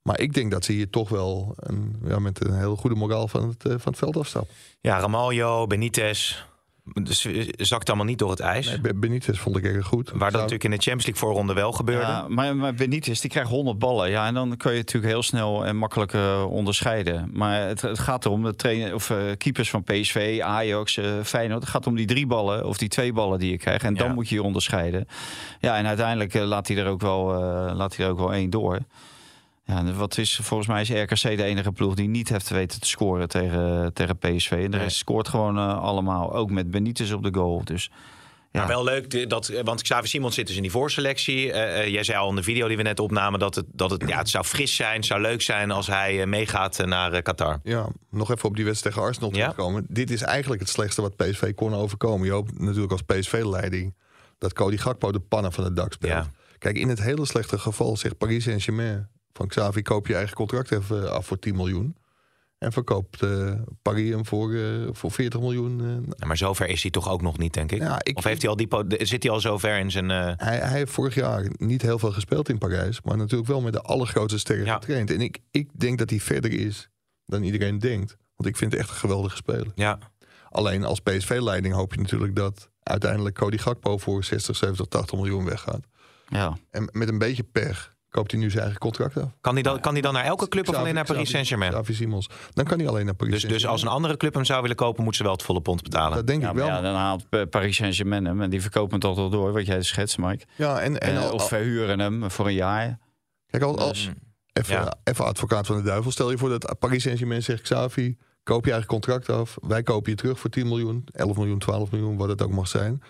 [0.03, 3.29] Maar ik denk dat ze hier toch wel een, ja, met een heel goede moraal
[3.29, 4.55] van het, eh, van het veld afstappen.
[4.81, 6.45] ja Ramaljo, Benitez.
[7.03, 8.67] Dus eh, zakt allemaal niet door het ijs.
[8.67, 10.09] Nee, Be- Benitez vond ik erg goed.
[10.11, 12.03] Waar dat Zou- natuurlijk in de Champions League voorronde wel gebeurde.
[12.07, 14.11] Ja, maar, maar Benitez, die krijgt 100 ballen.
[14.11, 17.31] Ja, en dan kun je het natuurlijk heel snel en makkelijk eh, onderscheiden.
[17.33, 21.61] Maar het, het gaat erom, de trainer, of, eh, keepers van PSV, Ajax, Feyenoord...
[21.61, 23.85] het gaat om die drie ballen of die twee ballen die je krijgt.
[23.85, 24.13] En dan Ja.
[24.15, 25.09] moet je je onderscheiden.
[25.61, 28.51] Ja, en uiteindelijk laat hij er ook wel, eh, laat hij er ook wel één
[28.51, 28.79] door.
[29.67, 32.81] Ja, en wat is, volgens mij is RKC de enige ploeg die niet heeft weten
[32.81, 34.51] te scoren tegen, tegen PSV.
[34.51, 34.81] En de Nee.
[34.81, 36.35] rest scoort gewoon eh, allemaal.
[36.35, 37.65] Ook met Benitez op de goal.
[37.65, 37.91] Dus
[38.53, 41.53] Maar wel leuk, dat, want Xavi Simons zit dus in die voorselectie.
[41.53, 43.91] Eh, eh, jij zei al in de video die we net opnamen dat het, dat
[43.91, 47.61] het, ja, het zou fris zijn, het zou leuk zijn als hij meegaat naar Qatar.
[47.63, 49.37] Ja, nog even op die wedstrijd tegen Arsenal Ja.
[49.41, 49.87] terugkomen.
[49.89, 52.27] Dit is eigenlijk het slechtste wat PSV kon overkomen.
[52.27, 53.95] Je hoopt natuurlijk als PSV-leiding
[54.39, 56.13] dat Cody Gakpo de pannen van het dak speelt.
[56.13, 56.31] Ja.
[56.59, 59.09] Kijk, in het hele slechte geval zegt Paris Saint-Germain...
[59.35, 61.97] van Xavi, koop je eigen contract even af voor 10 miljoen.
[62.59, 65.81] En verkoopt eh, Paris hem voor, eh, voor 40 miljoen.
[65.81, 67.81] eh, Ja, maar zover is hij toch ook nog niet, denk ik.
[67.81, 68.69] Ja, ik- of heeft hij al die,
[69.07, 70.11] zit hij al zover in zijn...
[70.11, 73.01] eh, Hij, hij heeft vorig jaar niet heel veel gespeeld in Parijs.
[73.03, 74.75] Maar natuurlijk wel met de allergrootste sterren Ja.
[74.75, 75.11] getraind.
[75.11, 76.89] En ik, ik denk dat hij verder is
[77.27, 78.17] dan iedereen denkt.
[78.37, 79.73] Want ik vind het echt een geweldige speler.
[79.75, 79.99] ja.
[80.51, 85.45] Alleen als PSV-leiding hoop je natuurlijk dat uiteindelijk Cody Gakpo voor 60, 70, 80 miljoen
[85.45, 85.81] weggaat.
[86.29, 86.57] Ja.
[86.71, 89.31] En met een beetje pech koopt hij nu zijn eigen contract af.
[89.41, 91.73] Kan, hij dan, kan hij dan naar elke club of alleen naar Paris Saint-Germain?
[91.73, 92.29] Xavi Simons.
[92.53, 94.77] Dan kan hij alleen naar Paris Dus, dus als een andere club hem zou willen
[94.77, 96.17] kopen, moeten ze wel het volle pond betalen.
[96.17, 96.67] Dat denk Ja, ik wel.
[96.67, 99.83] ja, dan haalt Paris Saint-Germain hem en die verkopen hem toch wel door, wat jij
[99.83, 100.45] schetst, Mike.
[100.57, 102.99] Ja, en, en Eh, of verhuren hem voor een jaar.
[103.51, 104.11] kijk, als, als
[104.53, 104.95] even, Ja.
[105.05, 106.11] even advocaat van de duivel.
[106.11, 107.63] Stel je voor dat Paris Saint-Germain zegt...
[107.63, 109.57] Xavi, koop je eigen contract af.
[109.61, 112.69] Wij kopen je terug voor 10 miljoen, 11 miljoen, 12 miljoen, wat het ook mag
[112.69, 113.03] zijn.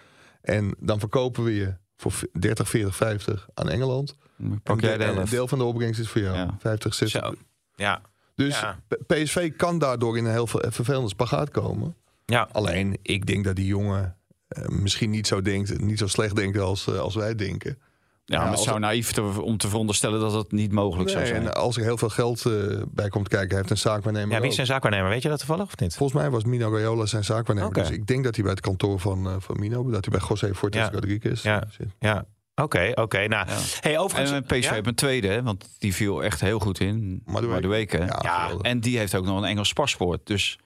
[0.43, 4.15] En dan verkopen we je voor 30, 40, 50 aan Engeland.
[4.63, 5.31] Pak jij de helft.
[5.31, 6.37] deel van de opbrengst is voor jou.
[6.37, 6.57] Ja.
[6.59, 7.25] 50, 60.
[7.25, 7.35] Zo.
[7.77, 8.01] Ja.
[8.35, 8.79] Dus Ja.
[9.07, 11.95] PSV kan daardoor in een heel ver- vervelende spagaat komen.
[12.25, 12.49] Ja.
[12.53, 14.17] Alleen, ik denk dat die jongen
[14.49, 17.79] eh, misschien niet zo, denkt, niet zo slecht denkt als, eh, als wij denken.
[18.27, 21.43] Ja, maar het zou naïef te, om te veronderstellen dat het niet mogelijk zou zijn.
[21.47, 22.53] en als er heel veel geld eh,
[22.89, 24.33] bij komt kijken, hij heeft een zaakwaarnemer.
[24.35, 25.09] ja, wie is zijn zaakwaarnemer?
[25.11, 25.97] Weet je dat toevallig of niet?
[25.97, 27.71] Volgens mij was Mino Raiola zijn zaakwaarnemer.
[27.71, 27.81] Oké.
[27.81, 30.29] Dus ik denk dat hij bij het kantoor van, eh, van Mino, dat hij bij
[30.29, 30.91] José Fortes Ja.
[30.91, 31.63] Rodriguez Ja.
[31.63, 31.89] eh, zit.
[31.99, 32.25] Ja.
[32.63, 33.27] Oké, oké.
[33.29, 33.47] Nou,
[33.81, 34.31] hey, overigens...
[34.31, 34.73] En PSV Ja?
[34.73, 37.23] heeft een tweede, hè, want die viel echt heel goed in.
[37.25, 37.55] Madueke.
[37.55, 37.99] Madueke.
[37.99, 38.51] Ja, Ja.
[38.63, 40.27] En die heeft ook nog een Engels paspoort.
[40.27, 40.59] Dus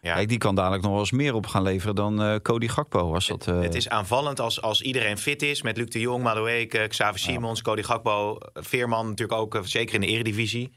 [0.00, 0.14] Ja.
[0.14, 3.10] kijk, die kan dadelijk nog wel eens meer op gaan leveren dan eh, Cody Gakpo.
[3.10, 5.62] Was dat, eh, Het is aanvallend als, als iedereen fit is.
[5.62, 8.38] Met Luc de Jong, Madueke, Xavi Simons, Cody Gakpo.
[8.54, 10.72] Veerman natuurlijk ook, eh, zeker in de eredivisie.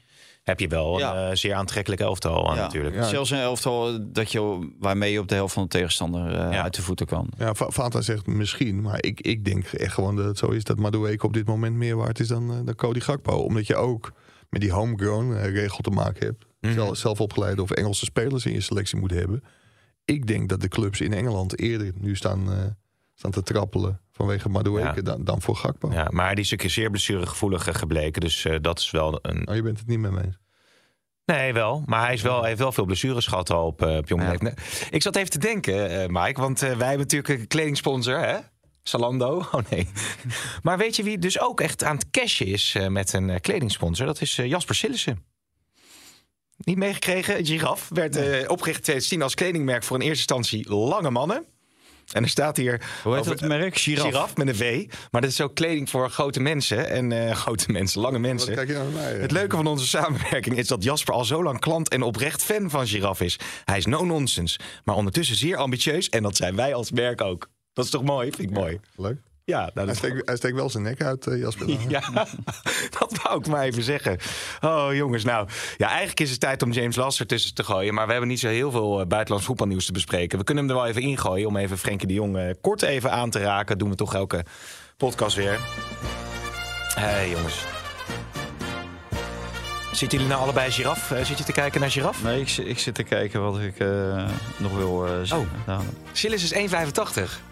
[0.48, 1.16] Heb je wel Ja.
[1.16, 2.94] een eh, zeer aantrekkelijk elftal aan ja, natuurlijk.
[2.94, 3.08] Ja.
[3.08, 6.62] Zelfs een elftal dat je, waarmee je op de helft van de tegenstander eh, Ja.
[6.62, 7.28] uit de voeten kan.
[7.38, 10.78] Ja, Vata zegt misschien, maar ik, ik denk echt gewoon dat het zo is dat
[10.78, 13.32] Madueke op dit moment meer waard is dan, eh, dan Cody Gakpo.
[13.32, 14.12] Omdat je ook
[14.50, 16.44] met die homegrown eh, regel te maken hebt.
[16.60, 16.72] Mhm.
[16.72, 19.42] Zelf, zelfopgeleide of Engelse spelers in je selectie moet hebben.
[20.04, 22.56] Ik denk dat de clubs in Engeland eerder nu staan, eh,
[23.18, 25.02] staan te trappelen vanwege Madueke Ja.
[25.02, 25.92] dan, dan voor Gakpo.
[25.92, 28.20] Ja, maar die is ook zeer blessuregevoelig eh, gebleken.
[28.20, 29.48] Dus eh, dat is wel een...
[29.48, 30.38] Oh, je bent het niet met me eens.
[31.24, 31.82] Nee, wel.
[31.86, 34.36] Maar hij, is wel, hij heeft wel veel blessures gehad al op, eh, op jonge
[34.40, 34.52] Ja.
[34.90, 36.40] Ik zat even te denken, eh, Mike.
[36.40, 38.36] Want eh, wij hebben natuurlijk een kledingsponsor, hè?
[38.82, 39.38] Salando.
[39.52, 39.88] Oh nee.
[40.62, 43.40] maar weet je wie dus ook echt aan het cashen is eh, met een eh,
[43.40, 44.06] kledingsponsor?
[44.06, 45.24] Dat is eh, Jasper Sillissen.
[46.56, 47.46] Niet meegekregen.
[47.46, 51.44] Giraf werd eh, opgericht in 2010 als kledingmerk voor in eerste instantie lange mannen.
[52.12, 52.80] En er staat hier...
[53.02, 53.78] Hoe heet over- het merk?
[53.78, 54.04] Giraf.
[54.06, 54.86] Giraf met een V.
[55.10, 56.88] Maar dat is ook kleding voor grote mensen.
[56.90, 58.54] En eh, grote mensen, lange mensen.
[58.54, 59.12] kijk je nou naar mij?
[59.12, 62.70] Het leuke van onze samenwerking is dat Jasper al zo lang klant en oprecht fan
[62.70, 63.38] van Giraf is.
[63.64, 67.48] Hij is no nonsense, maar ondertussen zeer ambitieus en dat zijn wij als merk ook.
[67.72, 68.30] Dat is toch mooi?
[68.32, 68.80] Vind ik mooi.
[68.96, 69.16] Leuk.
[69.48, 71.68] Ja, nou, Hij dat steekt, hij steekt wel zijn nek uit, eh, Jasper.
[71.88, 72.00] ja,
[72.98, 74.18] dat wou ik maar even zeggen.
[74.60, 75.48] Oh jongens, nou.
[75.76, 77.94] Ja, eigenlijk is het tijd om James Lasser tussen te gooien.
[77.94, 80.38] Maar we hebben niet zo heel veel eh, buitenlands voetbalnieuws te bespreken.
[80.38, 83.10] We kunnen hem er wel even ingooien om even Frenkie de Jong eh, kort even
[83.10, 83.78] aan te raken.
[83.78, 84.44] doen we toch elke
[84.96, 85.58] podcast weer.
[86.94, 87.64] Hé hey, jongens.
[89.92, 91.12] Zitten jullie nou allebei giraf?
[91.22, 92.22] Zit je te kijken naar giraf?
[92.22, 95.38] Nee, ik, zit- ik zit te kijken wat ik eh, nog wil eh zeggen.
[95.38, 95.66] Oh.
[95.66, 95.82] Nou,
[96.12, 97.46] Silas is 1,85.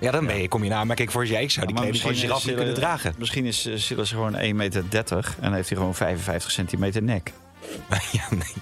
[0.00, 1.42] Ja, dan ben je, kom je in aanmerking voor jij.
[1.42, 3.14] Ik zou die maar kleding van giraf niet kunnen dragen.
[3.18, 4.84] Misschien is eh, Silas gewoon 1,30 meter
[5.40, 7.32] en heeft hij gewoon 55 centimeter nek.
[8.12, 8.52] ja, nee.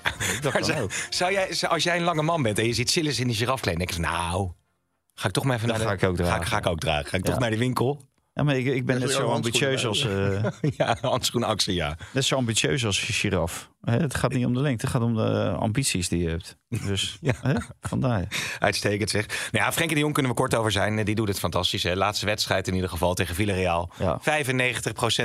[0.41, 0.91] Dat Maar kan zou, ook.
[1.11, 3.37] zou jij, zou- als jij een lange man bent en je ziet Silas in die
[3.37, 4.51] girafkleding, denk je van, nou,
[5.15, 5.99] ga ik toch maar even Dat naar de...
[5.99, 6.41] ga ik ook Ga, dragen.
[6.43, 7.07] ik- ga ik ook dragen.
[7.07, 8.03] Ga ik toch naar die winkel?
[8.35, 10.45] Ja, maar ik, ik ben net zo ambitieus als, eh,
[10.77, 11.97] ja, handschoenactie, ja.
[12.13, 13.71] net zo ambitieus als giraf.
[13.91, 16.57] Het gaat niet om de lengte, het gaat om de ambities die je hebt.
[16.69, 17.33] Dus Ja.
[17.43, 18.29] hè, vandaar.
[18.59, 19.27] Uitstekend zeg.
[19.53, 21.05] Nou ja, Frenkie de Jong kunnen we kort over zijn.
[21.05, 21.83] Die doet het fantastisch.
[21.83, 21.95] Hè.
[21.97, 23.91] Laatste wedstrijd in ieder geval tegen Villarreal.
[23.99, 24.21] Ja.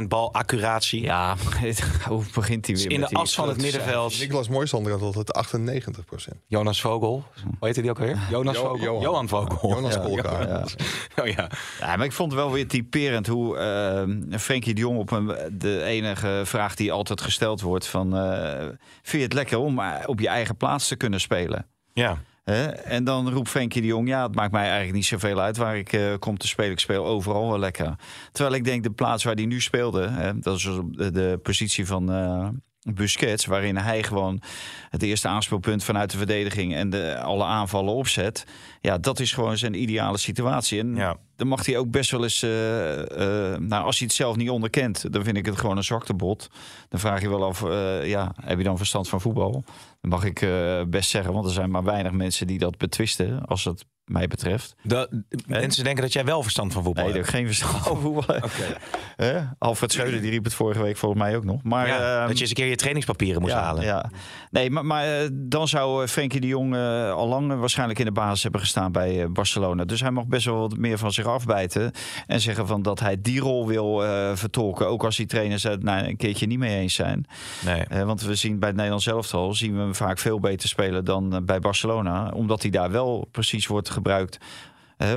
[0.03, 1.01] 95% balaccuratie.
[1.01, 1.35] Ja,
[2.07, 4.19] hoe begint hij weer in met de die as van het middenveld.
[4.19, 6.35] Niklas Mooisander had altijd 98 procent.
[6.47, 7.23] Jonas Vogel.
[7.43, 8.19] Hoe heette die ook alweer?
[8.29, 8.83] Jonas Jo- Vogel?
[8.83, 9.01] Johan.
[9.01, 9.69] Johan Vogel.
[9.69, 10.31] Jonas Ja, Polka.
[10.41, 10.67] Johan.
[11.15, 11.49] Oh ja.
[11.79, 15.35] Ja, maar ik vond het wel weer typerend hoe eh Frenkie de Jong op een,
[15.51, 18.17] de enige vraag die altijd gesteld wordt van...
[18.17, 18.50] eh,
[19.01, 21.65] vind je het lekker om eh, op je eigen plaats te kunnen spelen?
[21.93, 22.17] Ja.
[22.83, 25.77] En dan roept Frenkie de Jong, ja, het maakt mij eigenlijk niet zoveel uit waar
[25.77, 26.71] ik eh, kom te spelen.
[26.71, 27.95] Ik speel overal wel lekker.
[28.31, 31.85] Terwijl ik denk, de plaats waar hij nu speelde, hè, dat is de, de positie
[31.85, 32.47] van, eh,
[32.83, 34.41] Busquets, waarin hij gewoon
[34.89, 38.45] het eerste aanspeelpunt vanuit de verdediging en de, alle aanvallen opzet.
[38.83, 40.79] Ja, dat is gewoon zijn ideale situatie.
[40.79, 41.17] En Ja.
[41.35, 42.49] dan mag hij ook best wel eens, eh,
[43.57, 46.49] nou als hij het zelf niet onderkent, dan vind ik het gewoon een zwaktebod.
[46.89, 49.63] Dan vraag je wel af, eh, ja, heb je dan verstand van voetbal?
[50.01, 50.45] Dat mag ik
[50.89, 54.75] best zeggen, want er zijn maar weinig mensen die dat betwisten, als het mij betreft.
[54.83, 55.09] Dat,
[55.47, 57.25] mensen denken dat jij wel verstand van voetbal Nee, hebt.
[57.25, 58.35] heb ik geen verstand van voetbal.
[59.15, 59.39] Hè?
[59.57, 61.63] Alfred Schreuder, die riep het vorige week volgens mij ook nog.
[61.63, 63.83] Maar, Ja, ehm, dat je eens een keer je trainingspapieren moest ja, halen.
[63.83, 64.11] Ja.
[64.49, 66.75] Nee, maar, maar dan zou Frenkie de Jong
[67.15, 69.85] al lang waarschijnlijk in de basis hebben gestaan bij eh, Barcelona.
[69.85, 71.91] Dus hij mag best wel wat meer van zich afbijten.
[72.27, 74.87] En zeggen van dat hij die rol wil eh, vertolken.
[74.87, 77.25] Ook als die trainers het nou, een keertje niet mee eens zijn.
[77.65, 77.79] Nee.
[77.83, 81.05] Eh, want we zien bij het Nederlands elftal zien we hem vaak veel beter spelen
[81.05, 82.31] dan bij Barcelona.
[82.35, 84.37] Omdat hij daar wel precies wordt gebruikt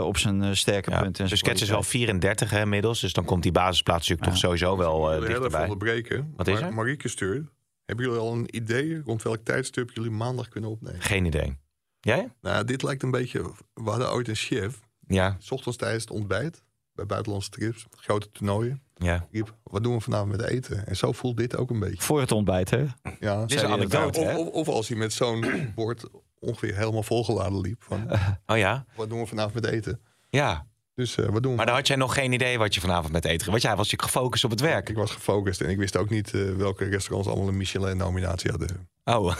[0.00, 1.00] op zijn sterke Ja.
[1.00, 1.24] punten.
[1.24, 2.04] en Dus zijn Skets is wel kwaliteit.
[2.08, 3.00] 34 hè, inmiddels.
[3.00, 5.62] Dus dan komt die basisplaats natuurlijk toch sowieso wel Ik even dichterbij.
[5.62, 6.32] onderbreken.
[6.36, 6.74] Wat is Maar er?
[6.74, 7.48] Marieke stuurt.
[7.84, 11.00] Hebben jullie al een idee rond welk tijdstip jullie maandag kunnen opnemen?
[11.00, 11.56] Geen idee.
[12.04, 12.32] Jij?
[12.40, 13.42] Nou, dit lijkt een beetje...
[13.74, 14.80] We hadden ooit een chef.
[15.06, 15.36] Ja.
[15.38, 16.64] S ochtends tijdens het ontbijt.
[16.94, 17.86] Bij buitenlandse trips.
[17.90, 18.82] Grote toernooien.
[18.94, 19.26] ja.
[19.30, 20.86] Riep, wat doen we vanavond met eten?
[20.86, 22.02] En zo voelt dit ook een beetje.
[22.02, 22.84] Voor het ontbijt, hè?
[23.20, 24.36] Ja, Dit is een anekdote, of, hè?
[24.36, 25.44] of, of als hij met zo'n
[25.74, 26.04] bord
[26.38, 27.82] ongeveer helemaal volgeladen liep.
[27.82, 28.10] Van,
[28.46, 28.84] Oh ja?
[28.96, 30.00] wat doen we vanavond met eten?
[30.28, 30.66] Ja.
[30.94, 31.56] Dus eh, wat doen we?
[31.56, 33.50] Maar dan had jij nog geen idee wat je vanavond met eten ging.
[33.50, 34.88] Want jij was je gefocust op het werk.
[34.88, 38.88] Ik was gefocust en ik wist ook niet eh, welke restaurants allemaal een Michelin-nominatie hadden.
[39.04, 39.34] Oh.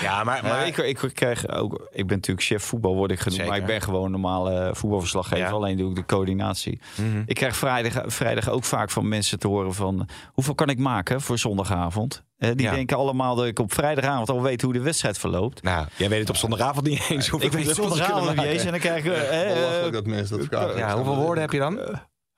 [0.00, 0.24] ja, maar...
[0.24, 3.34] Maar maar ik, ik krijg ook, ik ben natuurlijk chef voetbal, word ik genoemd.
[3.40, 3.50] Zeker.
[3.52, 5.44] Maar ik ben gewoon een normale voetbalverslaggever.
[5.46, 5.50] Ja.
[5.50, 6.80] Alleen doe ik de coördinatie.
[6.96, 7.22] Mhm.
[7.26, 10.08] Ik krijg vrijdag, vrijdag ook vaak van mensen te horen van...
[10.32, 12.22] hoeveel kan ik maken voor zondagavond?
[12.38, 12.72] Eh, die Ja.
[12.74, 15.62] denken allemaal dat ik op vrijdagavond al weet hoe de wedstrijd verloopt.
[15.62, 17.28] Nou, jij weet het op zondagavond niet eens.
[17.28, 18.64] hoeveel ik weet het zondagavond kunnen niet eens.
[18.64, 19.12] En dan krijg ik...
[19.12, 20.76] eh, eh, Belachelijk dat mensen dat vragen.
[20.76, 21.74] Ja, hoeveel woorden heb je dan?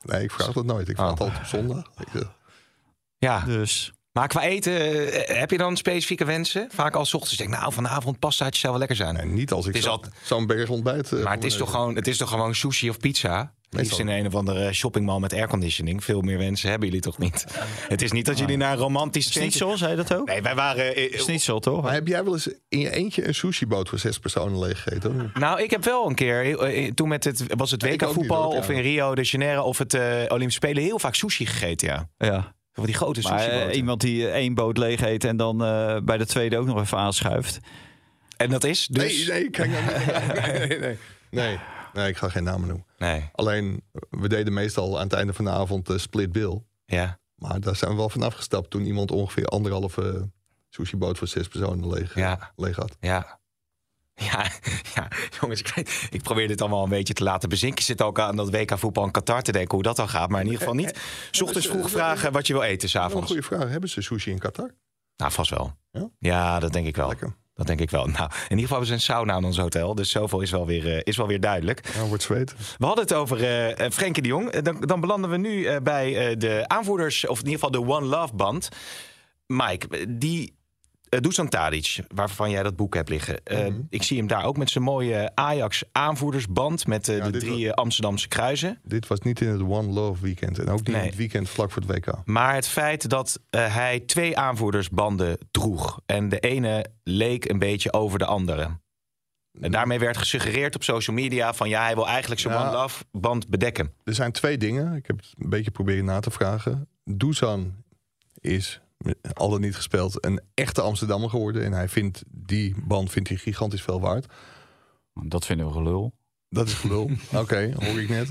[0.01, 0.89] Nee, ik vraag dat nooit.
[0.89, 1.13] Ik vraag Oh.
[1.13, 1.85] het altijd op zondag.
[3.19, 3.41] Ja.
[3.47, 3.93] dus...
[4.19, 4.73] Maar qua eten,
[5.13, 6.69] eh, heb je dan specifieke wensen?
[6.75, 9.15] Vaak als 's ochtends denk ik, nou, vanavond pastaatjes zou wel lekker zijn.
[9.15, 11.13] nee, niet als ik is zo- al- zo'n berg ontbijt...
[11.13, 13.53] eh, Maar het is, toch gewoon, het is toch gewoon sushi of pizza?
[13.71, 16.05] Liefst in een of andere shoppingmall met airconditioning.
[16.05, 17.45] Veel meer wensen hebben jullie toch niet?
[17.89, 20.27] Het is niet dat jullie naar een romantisch Is zo, zei je dat ook?
[20.27, 21.13] Nee, wij waren...
[21.13, 21.83] Is niet zo, toch?
[21.83, 25.31] Maar heb jij wel eens in je eentje een sushiboot voor zes personen leeggegeten?
[25.35, 28.81] Nou, ik heb wel een keer, toen met het, was het WK voetbal of in
[28.81, 29.95] Rio de Janeiro of het
[30.29, 32.09] Olympische Spelen heel vaak sushi gegeten, ja.
[32.19, 32.55] Ja.
[32.75, 35.65] Van die grote Maar sushi eh, iemand die eh, één boot leeg eet en dan
[35.65, 37.59] eh, bij de tweede ook nog even aanschuift.
[38.37, 39.27] En dat is dus...
[39.27, 40.07] Nee, nee, kijk niet.
[40.45, 40.99] nee, nee, nee.
[41.31, 41.59] nee,
[41.93, 42.87] nee, ik ga geen namen noemen.
[42.99, 46.63] Nee, Alleen, we deden meestal aan het einde van de avond eh, split bill.
[46.87, 47.19] ja.
[47.35, 50.31] Maar daar zijn we wel vanaf gestapt toen iemand ongeveer anderhalve
[50.71, 52.53] sushiboot voor zes personen leeg, Ja.
[52.57, 52.97] leeg had.
[53.01, 53.39] Ja.
[54.33, 54.51] Ja,
[54.95, 55.09] ja,
[55.41, 57.79] jongens, ik, weet, ik probeer dit allemaal een beetje te laten bezinken.
[57.79, 60.29] Ik zit ook aan dat WK voetbal in Qatar te denken hoe dat dan gaat.
[60.29, 60.99] Maar in ieder geval niet.
[61.45, 63.27] ochtends vroeg vragen wat je wil eten Wel een s'avonds.
[63.27, 63.69] goede vraag.
[63.69, 64.71] Hebben ze sushi in Qatar?
[65.17, 65.77] Nou, vast wel.
[65.91, 66.09] Ja?
[66.19, 67.09] Ja, dat denk ik wel.
[67.09, 67.35] Lekker.
[67.55, 68.07] Dat denk ik wel.
[68.07, 69.95] Nou, in ieder geval hebben ze een sauna in ons hotel.
[69.95, 71.91] Dus zoveel is wel weer, eh, is wel weer duidelijk.
[71.95, 72.55] Ja, wordt zweet.
[72.79, 74.51] We hadden het over eh, Frenkie de Jong.
[74.51, 78.35] Dan, dan belanden we nu bij de aanvoerders, of in ieder geval de One Love
[78.35, 78.69] band.
[79.47, 80.55] Mike, die
[81.15, 83.45] uh, Dusan Tadic, waarvan jij dat boek hebt liggen.
[83.45, 83.81] eh, Mhm.
[83.91, 87.73] Ik zie hem daar ook met zijn mooie Ajax aanvoerdersband met eh, Ja, de drie
[87.73, 88.79] Amsterdamse kruisen.
[88.85, 90.59] Dit was niet in het One Love weekend.
[90.59, 91.01] En ook niet Nee.
[91.01, 92.15] in het weekend vlak voor het WK.
[92.25, 98.19] Maar het feit dat hij twee aanvoerdersbanden droeg en de ene leek een beetje over
[98.19, 98.83] de andere.
[99.61, 102.61] En daarmee werd gesuggereerd op social media van ja, hij wil eigenlijk zijn Ja.
[102.69, 103.93] One Love band bedekken.
[104.05, 104.95] Er zijn twee dingen.
[104.95, 106.89] Ik heb het een beetje proberen na te vragen.
[107.05, 107.75] Dusan
[108.41, 108.81] is
[109.33, 111.65] al dan niet gespeeld een echte Amsterdammer geworden.
[111.65, 114.27] En hij vindt die band vindt hij gigantisch veel waard.
[115.23, 116.13] Dat vinden we gelul.
[116.49, 117.11] Dat is gelul.
[117.43, 118.29] Oké, hoor ik net.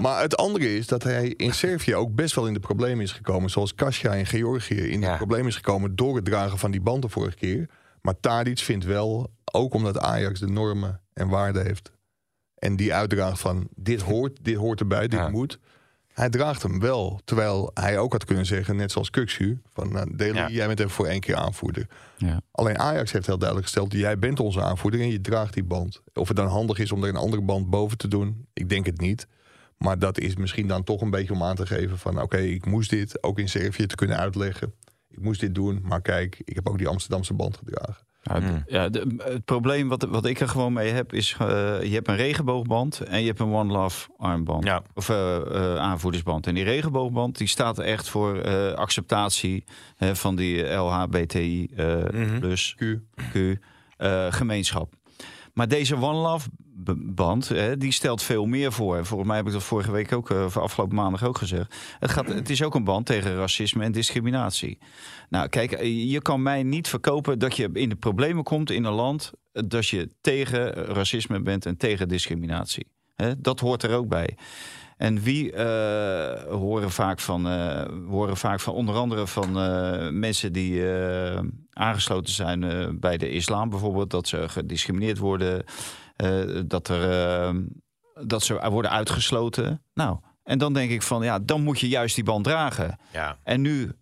[0.00, 3.12] Maar het andere is dat hij in Servië ook best wel in de problemen is
[3.12, 3.50] gekomen.
[3.50, 5.10] Zoals Kasia in Georgië in Ja.
[5.10, 7.68] de problemen is gekomen door het dragen van die band de vorige keer.
[8.02, 11.92] Maar Tadic vindt wel, ook omdat Ajax de normen en waarden heeft.
[12.54, 15.28] En die uitdraagt van dit hoort, dit hoort erbij, dit Ja.
[15.28, 15.58] moet.
[16.18, 17.20] Hij draagt hem wel.
[17.24, 20.48] Terwijl hij ook had kunnen zeggen, net zoals Kuxu, van nou, Deli, Ja.
[20.48, 21.86] jij bent even voor één keer aanvoerder.
[22.16, 22.40] Ja.
[22.50, 26.02] Alleen Ajax heeft heel duidelijk gesteld: jij bent onze aanvoerder en je draagt die band.
[26.14, 28.86] Of het dan handig is om er een andere band boven te doen, ik denk
[28.86, 29.26] het niet.
[29.76, 32.66] Maar dat is misschien dan toch een beetje om aan te geven van oké, ik
[32.66, 34.74] moest dit ook in Servië te kunnen uitleggen.
[35.08, 38.06] Ik moest dit doen, maar kijk, ik heb ook die Amsterdamse band gedragen.
[38.36, 38.62] Hmm.
[38.66, 41.36] ja, de- het probleem wat, wat ik er gewoon mee heb is...
[41.40, 41.46] eh,
[41.82, 44.64] je hebt een regenboogband en je hebt een One Love armband.
[44.64, 44.82] Ja.
[44.94, 46.46] Of eh, aanvoerdersband.
[46.46, 48.42] En die regenboogband die staat echt voor
[48.74, 49.64] acceptatie
[49.98, 52.38] van die LHBTI eh Mhm.
[52.38, 52.82] plus Q.
[53.32, 53.56] Q,
[54.30, 54.92] gemeenschap.
[55.54, 56.48] Maar deze One Love
[57.14, 59.06] band, hè, die stelt veel meer voor.
[59.06, 61.74] Volgens mij heb ik dat vorige week ook, uh, afgelopen maandag ook gezegd.
[61.98, 64.78] Het, gaat, het is ook een band tegen racisme en discriminatie.
[65.28, 68.84] Nou, kijk, eh, je kan mij niet verkopen dat je in de problemen komt in
[68.84, 72.86] een land dat je tegen racisme bent en tegen discriminatie.
[73.14, 74.36] Hè, dat hoort er ook bij.
[74.96, 75.62] En wie
[76.48, 77.46] horen, vaak van,
[78.08, 79.52] horen vaak van onder andere van
[80.18, 80.82] mensen die
[81.72, 85.64] aangesloten zijn bij de islam bijvoorbeeld, dat ze gediscrimineerd worden,
[86.66, 87.54] dat, er,
[88.26, 89.82] dat ze worden uitgesloten.
[89.94, 92.98] Nou, en dan denk ik van ja, dan moet je juist die band dragen.
[93.12, 93.38] Ja.
[93.42, 93.92] En nu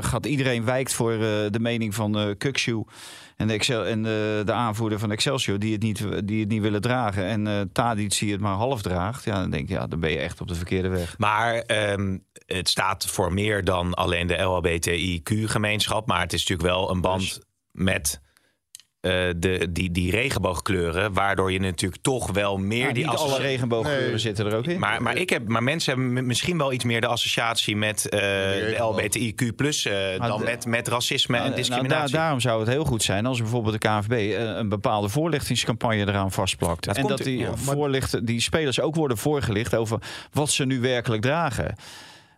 [0.00, 1.18] gaat iedereen wijkt voor
[1.50, 2.84] de mening van uh, Kukshu.
[3.36, 6.62] En, de, Excel, en de, de aanvoerder van Excelsior die het niet, die het niet
[6.62, 7.24] willen dragen.
[7.24, 9.24] En uh, Tadic die het maar half draagt.
[9.24, 11.18] Ja, dan denk je, ja, dan ben je echt op de verkeerde weg.
[11.18, 16.06] Maar um, het staat voor meer dan alleen de LHBTIQ-gemeenschap.
[16.06, 17.40] Maar het is natuurlijk wel een band dus...
[17.70, 18.20] met
[19.00, 23.38] uh, de, die, die regenboogkleuren, waardoor je natuurlijk toch wel meer nou, die niet alle
[23.38, 24.18] regenboogkleuren nee.
[24.18, 24.78] zitten er ook in.
[24.78, 28.20] Maar, maar, ik heb, maar mensen hebben misschien wel iets meer de associatie met uh,
[28.20, 31.96] de LBTIQ plus uh, dan de, met, met racisme nou, en discriminatie.
[31.98, 36.06] Nou, daar, daarom zou het heel goed zijn als bijvoorbeeld de KNVB een bepaalde voorlichtingscampagne
[36.06, 36.84] eraan vastplakt.
[36.84, 39.98] Dat en dat die, ja, voorlichten, die spelers ook worden voorgelicht over
[40.32, 41.76] wat ze nu werkelijk dragen.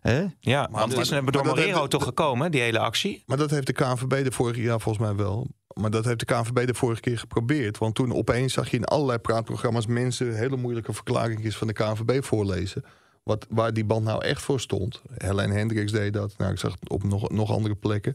[0.00, 0.26] He?
[0.40, 3.22] Ja, maar, want het is maar, door Morero toch gekomen, die hele actie?
[3.26, 5.46] Maar dat heeft de KNVB de vorige jaar volgens mij wel.
[5.74, 7.78] Maar dat heeft de KNVB de vorige keer geprobeerd.
[7.78, 12.24] Want toen opeens zag je in allerlei praatprogramma's mensen hele moeilijke verklaringen van de KNVB
[12.24, 12.84] voorlezen.
[13.22, 15.02] Wat, waar die band nou echt voor stond.
[15.14, 16.34] Helene Hendricks deed dat.
[16.36, 18.14] Nou, ik zag het op nog, nog andere plekken.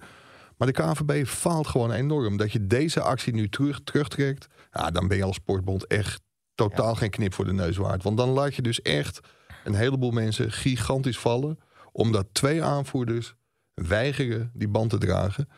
[0.57, 2.37] Maar de KNVB faalt gewoon enorm.
[2.37, 4.47] Dat je deze actie nu terug, terugtrekt.
[4.71, 6.21] Ja, dan ben je als sportbond echt
[6.55, 6.95] totaal ja.
[6.95, 8.03] geen knip voor de neus waard.
[8.03, 9.19] Want dan laat je dus echt
[9.63, 11.59] een heleboel mensen gigantisch vallen.
[11.95, 13.35] Omdat twee aanvoerders
[13.73, 15.49] weigeren die band te dragen.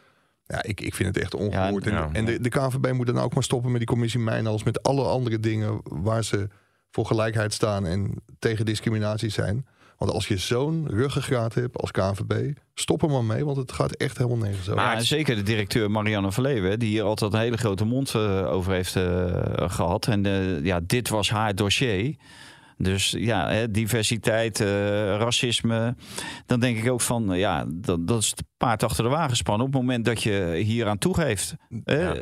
[0.44, 1.86] Ja, ik, ik vind het echt ongehoord.
[1.86, 4.64] Ja, en, en de, de KNVB moet dan ook maar stoppen met die commissie Mijnals...
[4.64, 6.48] met alle andere dingen waar ze
[6.92, 7.86] voor gelijkheid staan...
[7.86, 9.68] en tegen discriminatie zijn.
[9.98, 12.58] Want als je zo'n ruggengraat hebt als KNVB...
[12.74, 14.76] stop er maar mee, want het gaat echt helemaal nergens over.
[14.76, 16.80] Maar zeker de directeur Marianne Verleeuwen...
[16.80, 19.04] die hier altijd een hele grote mond uh, over heeft uh,
[19.56, 20.08] gehad.
[20.08, 22.16] En uh, ja, dit was haar dossier...
[22.78, 24.68] Dus ja, hè, diversiteit, uh,
[25.18, 25.96] racisme.
[26.46, 29.68] Dan denk ik ook van, ja, dat, dat is het paard achter de wagen spannen.
[29.68, 31.56] Op het moment dat je hier aan toegeeft.
[31.84, 32.16] Ja.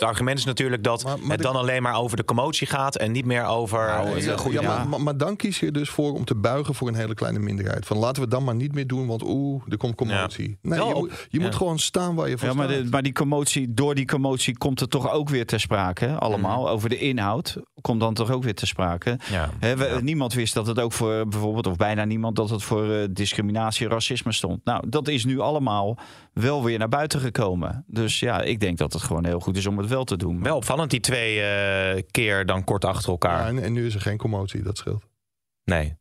[0.00, 2.96] Het argument is natuurlijk dat maar, maar het dan alleen maar over de commotie gaat
[2.96, 4.60] en niet meer over nou, ja, goede.
[4.60, 7.38] Ja, maar, maar, dan kies je dus voor om te buigen voor een hele kleine
[7.38, 7.86] minderheid.
[7.86, 10.58] Van laten we dan maar niet meer doen, want oeh, er komt commotie.
[10.62, 12.84] Nee, je, moet, je moet gewoon staan waar je voor ja, maar, staat.
[12.84, 16.04] De, maar die commotie, door die commotie komt het toch ook weer ter sprake.
[16.04, 16.18] Hè?
[16.18, 19.18] Allemaal over de inhoud komt dan toch ook weer ter sprake.
[19.58, 22.86] He, we, niemand wist dat het ook voor bijvoorbeeld, of bijna niemand, dat het voor
[22.86, 24.64] uh, discriminatie en racisme stond.
[24.64, 25.98] Nou, dat is nu allemaal
[26.32, 27.84] wel weer naar buiten gekomen.
[27.86, 30.42] Dus ja, ik denk dat het gewoon heel goed is om het wel te doen.
[30.42, 33.40] Wel opvallend, die twee uh, keer dan kort achter elkaar.
[33.40, 35.04] Ja, en, en, nu is er geen commotie, dat scheelt.
[35.64, 35.98] Nee.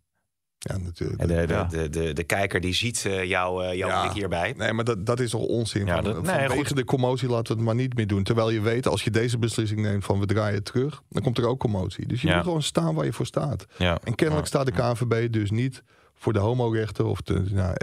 [0.59, 1.19] Ja, natuurlijk.
[1.19, 4.01] De, de, de, de, de, kijker die ziet uh, jou, uh, jouw ja.
[4.01, 4.53] blik hierbij.
[4.57, 5.85] Nee, maar dat, dat is toch onzin.
[5.85, 6.75] Ja, dat, van, nee, vanwege goed.
[6.75, 8.23] de commotie laten we het maar niet meer doen.
[8.23, 11.37] Terwijl je weet, als je deze beslissing neemt van we draaien het terug, dan komt
[11.37, 12.07] er ook commotie.
[12.07, 12.35] Dus je Ja.
[12.35, 13.65] moet gewoon staan waar je voor staat.
[13.77, 13.99] Ja.
[14.03, 14.59] En kennelijk Ja.
[14.59, 15.83] staat de KNVB dus niet
[16.15, 17.73] voor de homorechten of de nou,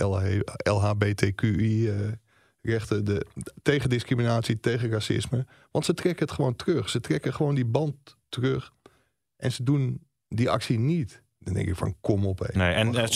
[2.66, 3.26] LHBTQI-rechten, de,
[3.62, 5.46] tegen discriminatie, tegen racisme.
[5.70, 6.88] Want ze trekken het gewoon terug.
[6.88, 8.72] Ze trekken gewoon die band terug.
[9.36, 11.22] En ze doen die actie niet.
[11.38, 12.38] Dan denk ik van, kom op.
[12.38, 12.58] hé.
[12.58, 13.08] Nee, en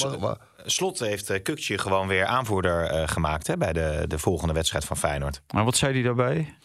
[0.64, 4.84] Slot heeft uh, Kukje gewoon weer aanvoerder eh, gemaakt hè, bij de, de volgende wedstrijd
[4.84, 5.42] van Feyenoord.
[5.54, 6.56] Maar wat zei hij daarbij?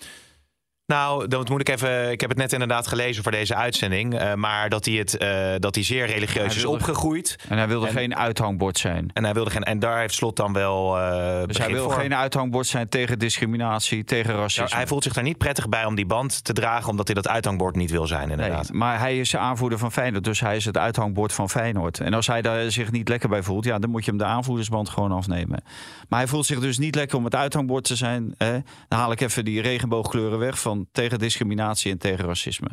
[0.87, 2.11] Nou, dat moet ik even.
[2.11, 4.13] Ik heb het net inderdaad gelezen voor deze uitzending.
[4.19, 7.35] eh, maar dat hij, het, eh, dat hij zeer religieus Hij is opgegroeid.
[7.49, 9.09] En hij wilde En- geen uithangbord zijn.
[9.13, 9.63] En hij wilde geen.
[9.63, 10.97] En daar heeft Slot dan wel.
[10.99, 11.93] eh Dus hij wil voor.
[11.99, 14.67] geen uithangbord zijn tegen discriminatie, tegen racisme.
[14.69, 17.15] Ja, hij voelt zich daar niet prettig bij om die band te dragen, omdat hij
[17.15, 18.73] dat uithangbord niet wil zijn, Nee, inderdaad.
[18.73, 21.99] maar hij is de aanvoerder van Feyenoord, dus hij is het uithangbord van Feyenoord.
[21.99, 24.25] En als hij daar zich niet lekker bij voelt, ja, dan moet je hem de
[24.25, 25.63] aanvoerdersband gewoon afnemen.
[26.09, 28.33] Maar hij voelt zich dus niet lekker om het uithangbord te zijn.
[28.37, 28.51] Hè?
[28.87, 32.69] Dan haal ik even die regenboogkleuren weg van tegen discriminatie en tegen racisme.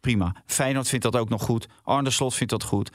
[0.00, 0.34] Prima.
[0.46, 1.66] Feyenoord vindt dat ook nog goed.
[1.82, 2.90] Arne Slot vindt dat goed.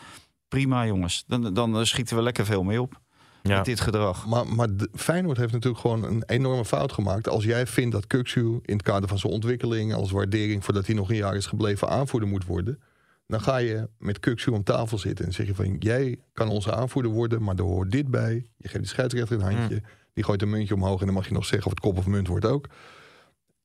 [0.48, 1.24] Prima, jongens.
[1.28, 3.02] Dan, dan schieten we lekker veel mee op
[3.44, 3.56] Ja.
[3.56, 4.28] met dit gedrag.
[4.28, 7.28] Maar, maar de- Feyenoord heeft natuurlijk gewoon een enorme fout gemaakt.
[7.30, 9.94] Als jij vindt dat Kuksu in het kader van zijn ontwikkeling...
[9.94, 12.82] als waardering voordat hij nog een jaar is gebleven aanvoerder moet worden...
[13.28, 15.76] dan ga je met Kuksu om tafel zitten en zeg je van...
[15.80, 18.34] jij kan onze aanvoerder worden, maar er hoort dit bij.
[18.58, 19.82] Je geeft die scheidsrechter een handje,
[20.14, 21.00] die gooit een muntje omhoog...
[21.00, 22.68] en dan mag je nog zeggen of het kop of munt wordt ook.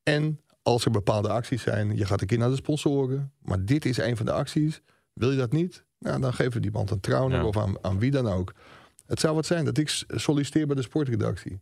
[0.03, 3.33] En als er bepaalde acties zijn, je gaat een keer naar de sponsoren...
[3.43, 4.81] maar dit is een van de acties,
[5.13, 5.85] wil je dat niet?
[5.99, 7.45] Nou, dan geven we die band aan Trauner Ja.
[7.45, 8.55] of aan, aan wie dan ook...
[9.07, 11.61] Het zou wat zijn dat ik solliciteer bij de sportredactie.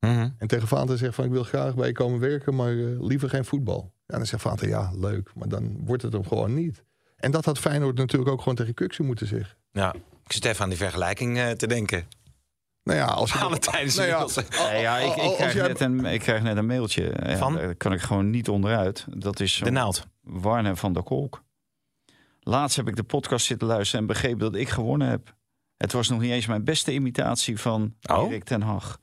[0.00, 0.28] Mhm.
[0.38, 3.28] En tegen Vaanten zeg van ik wil graag bij je komen werken, maar eh, liever
[3.28, 3.92] geen voetbal.
[4.06, 5.30] Ja, dan zegt Vater, ja, leuk.
[5.34, 6.84] Maar dan wordt het hem gewoon niet.
[7.16, 9.56] En dat had Feyenoord natuurlijk ook gewoon tegen Kuxu moeten zeggen.
[9.72, 9.94] Ja,
[10.24, 12.06] ik zit even aan die vergelijking eh, te denken.
[12.84, 13.38] Nou ja, als je...
[13.38, 14.26] Valentijns Nou ja.
[14.70, 17.14] Nee, ja, ik, ik, krijg jij- net een, ik krijg net een mailtje.
[17.26, 17.54] Ja, Van?
[17.54, 19.04] Daar kan ik gewoon niet onderuit.
[19.08, 20.06] Dat is De naald.
[20.22, 21.42] Warner van der Kolk.
[22.40, 25.34] Laatst heb ik de podcast zitten luisteren en begrepen dat ik gewonnen heb.
[25.76, 28.28] Het was nog niet eens mijn beste imitatie van Oh?
[28.28, 28.98] Erik ten Hag.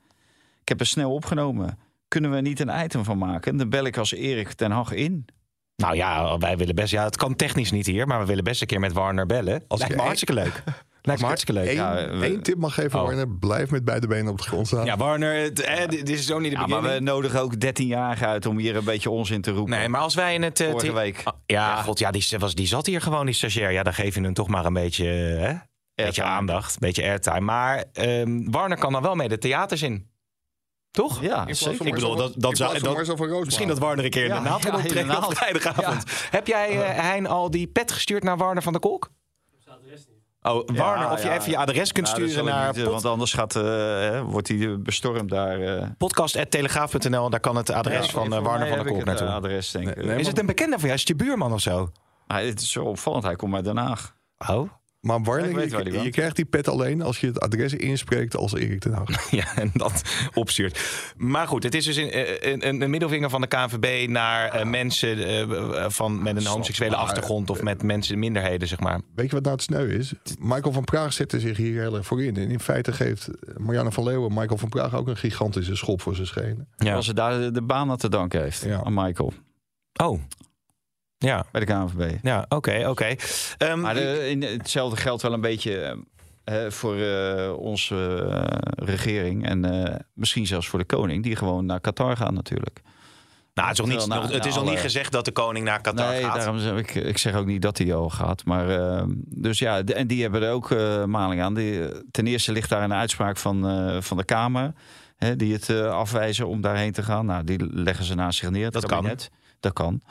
[0.61, 1.79] Ik heb er snel opgenomen.
[2.07, 3.57] Kunnen we er niet een item van maken?
[3.57, 5.25] Dan bel ik als Erik ten Hag in.
[5.75, 6.91] Nou ja, wij willen best.
[6.91, 9.63] Ja, het kan technisch niet hier, maar we willen best een keer met Warner bellen.
[9.67, 10.63] Als Lijkt ik me hartstikke leuk.
[11.01, 11.69] Lijkt me hartstikke leuk.
[11.69, 13.05] Eén, Ja, we- één tip mag geven, Oh.
[13.05, 13.27] Warner.
[13.29, 14.85] Blijf met beide benen op de grond staan.
[14.85, 18.27] Ja, Warner, het, eh, dit is zo niet de Ja, maar we nodigen ook 13-jarigen
[18.27, 19.77] uit om hier een beetje onzin te roepen.
[19.77, 20.59] Nee, maar als wij in het...
[20.59, 21.21] eh, Vorige week.
[21.23, 21.81] Ah, ja, Ja.
[21.81, 23.71] god, ja, die, was, die zat hier gewoon, die stagiair.
[23.71, 25.05] Ja, dan geef je hem toch maar een beetje,
[25.37, 25.53] eh, hè?
[25.95, 27.39] beetje aandacht, een beetje airtime.
[27.39, 30.09] Maar ehm, Warner kan dan wel mee de theaters in.
[30.91, 31.21] Toch?
[31.21, 31.85] Ja, zeker.
[31.87, 32.79] Ik bedoel, dat, dat zou...
[32.79, 35.37] Dat, misschien dat Warner een keer in Ja, de naald ja, de naald.
[35.37, 36.03] vrijdagavond.
[36.31, 39.11] Heb jij, eh, Hein, al die pet gestuurd naar Warner van der Kolk?
[40.43, 41.35] Oh, Warner, of je ja.
[41.37, 44.79] even je adres kunt Nou, sturen naar niet, eh, want anders gaat, eh, wordt hij
[44.79, 45.59] bestormd daar.
[45.59, 45.87] eh.
[45.97, 47.29] podcast.telegraaf.nl.
[47.29, 49.27] Daar kan het adres Ja, van eh, Warner van der Kolk naartoe.
[49.27, 49.95] eh, adres, denk ik.
[49.95, 50.93] Nee, nee, is het een bekende van jou?
[50.93, 51.91] Is het je buurman of zo?
[52.27, 53.23] Ah, het is zo opvallend.
[53.23, 54.15] Hij komt uit Den Haag.
[54.49, 54.69] Oh.
[55.01, 58.79] Maar die je, je krijgt die pet alleen als je het adres inspreekt als Erik
[58.79, 59.09] ten Hag.
[59.31, 60.01] Ja, en dat
[60.33, 60.79] opstuurt.
[61.17, 62.17] Maar goed, het is dus een,
[62.51, 66.95] een, een, een middelvinger van de KNVB naar eh, mensen eh, van, met een homoseksuele
[66.95, 69.01] achtergrond of met mensen minderheden, zeg maar.
[69.15, 70.13] Weet je wat nou het sneu is?
[70.39, 72.35] Michael van Praag zette zich hier heel erg voor in.
[72.35, 76.15] En in feite geeft Marianne van Leeuwen Michael van Praag ook een gigantische schop voor
[76.15, 76.67] zijn schenen.
[76.77, 76.95] Ja.
[76.95, 78.83] Als ze daar de, de baan aan te danken heeft Ja.
[78.83, 79.33] aan Michael
[79.93, 80.19] Oh.
[81.28, 82.17] Ja, bij de KNVB.
[82.22, 83.15] ja oké, oké.
[83.57, 85.97] Ehm, Maar de, in, hetzelfde geldt wel een beetje
[86.43, 89.45] eh, voor eh, onze eh, regering.
[89.47, 92.82] En misschien zelfs voor de koning, die gewoon naar Qatar gaat natuurlijk.
[93.53, 96.09] nou, het is, nog niet, na- het is niet gezegd dat de koning naar Qatar
[96.09, 96.36] nee, gaat.
[96.36, 98.45] daarom zeg ik, ik zeg ook niet dat hij al gaat.
[98.45, 100.69] Maar eh, dus ja, de- en die hebben er ook
[101.05, 101.53] maling aan.
[101.53, 103.65] Die, ten eerste ligt daar een uitspraak van,
[104.03, 104.74] van de Kamer.
[105.17, 107.26] Hè, die het afwijzen om daarheen te gaan.
[107.26, 108.72] Nou, die leggen ze naast zich neer.
[108.72, 108.97] Dat kan.
[108.97, 109.30] kabinet.
[109.59, 110.01] Dat kan.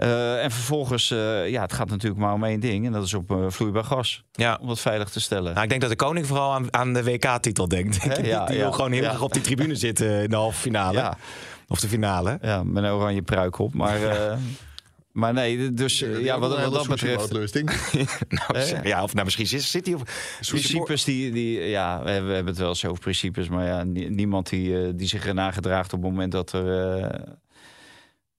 [0.00, 2.86] Eh, en vervolgens, eh, ja, het gaat natuurlijk maar om één ding.
[2.86, 4.24] En dat is op eh, vloeibaar gas.
[4.32, 4.58] Ja.
[4.60, 5.50] Om dat veilig te stellen.
[5.52, 8.02] Nou, ik denk dat de koning vooral aan, aan de WK-titel denkt.
[8.02, 8.14] Hè?
[8.14, 8.62] Ja, die ja.
[8.62, 9.10] wil gewoon heel Ja.
[9.10, 10.98] erg op die tribune zitten in de halve finale.
[10.98, 11.16] ja,
[11.68, 12.38] Of de finale.
[12.42, 13.74] ja, met een oranje pruik op.
[13.74, 14.36] Maar, eh,
[15.12, 17.32] maar nee, dus ja, wat, wat dat betreft...
[18.28, 20.08] Nou, ja, of nou, misschien zit, zit hij op...
[20.48, 23.82] Principes die, die ja, we hebben, we hebben het wel eens over principes, maar ja,
[23.84, 27.20] nie- niemand die, eh, die zich ernaar gedraagt op het moment dat er, eh,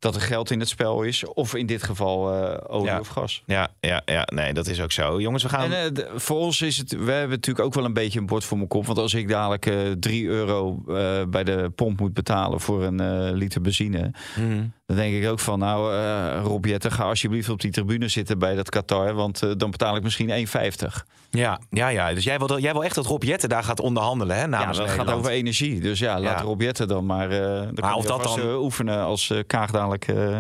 [0.02, 3.00] dat er geld in het spel is, of in dit geval eh, olie Ja.
[3.00, 3.44] of gas.
[3.46, 5.22] Ja, ja, ja, nee, dat is ook zo.
[5.22, 5.72] Jongens, we gaan...
[5.72, 8.44] En eh, voor ons is het, we hebben natuurlijk ook wel een beetje een bord
[8.44, 12.14] voor mijn kop, want als ik dadelijk eh 3 euro eh, bij de pomp moet
[12.14, 14.64] betalen voor een liter benzine, Mhm.
[14.96, 18.40] Dan denk ik ook van, nou, eh Rob Jetten, ga alsjeblieft op die tribune zitten
[18.40, 21.06] bij dat Qatar, want eh, dan betaal ik misschien 1,50.
[21.30, 22.14] Ja, ja, ja.
[22.14, 24.42] Dus jij wil, jij wil echt dat Rob Jetten daar gaat onderhandelen, hè?
[24.42, 25.80] Ja, Namens dat gaat over energie.
[25.82, 26.46] Dus ja, laat Ja.
[26.46, 27.30] Rob Jetten dan maar.
[27.32, 30.40] eh dan kan of hij dat dan- eh, oefenen als eh Kaag dadelijk eh,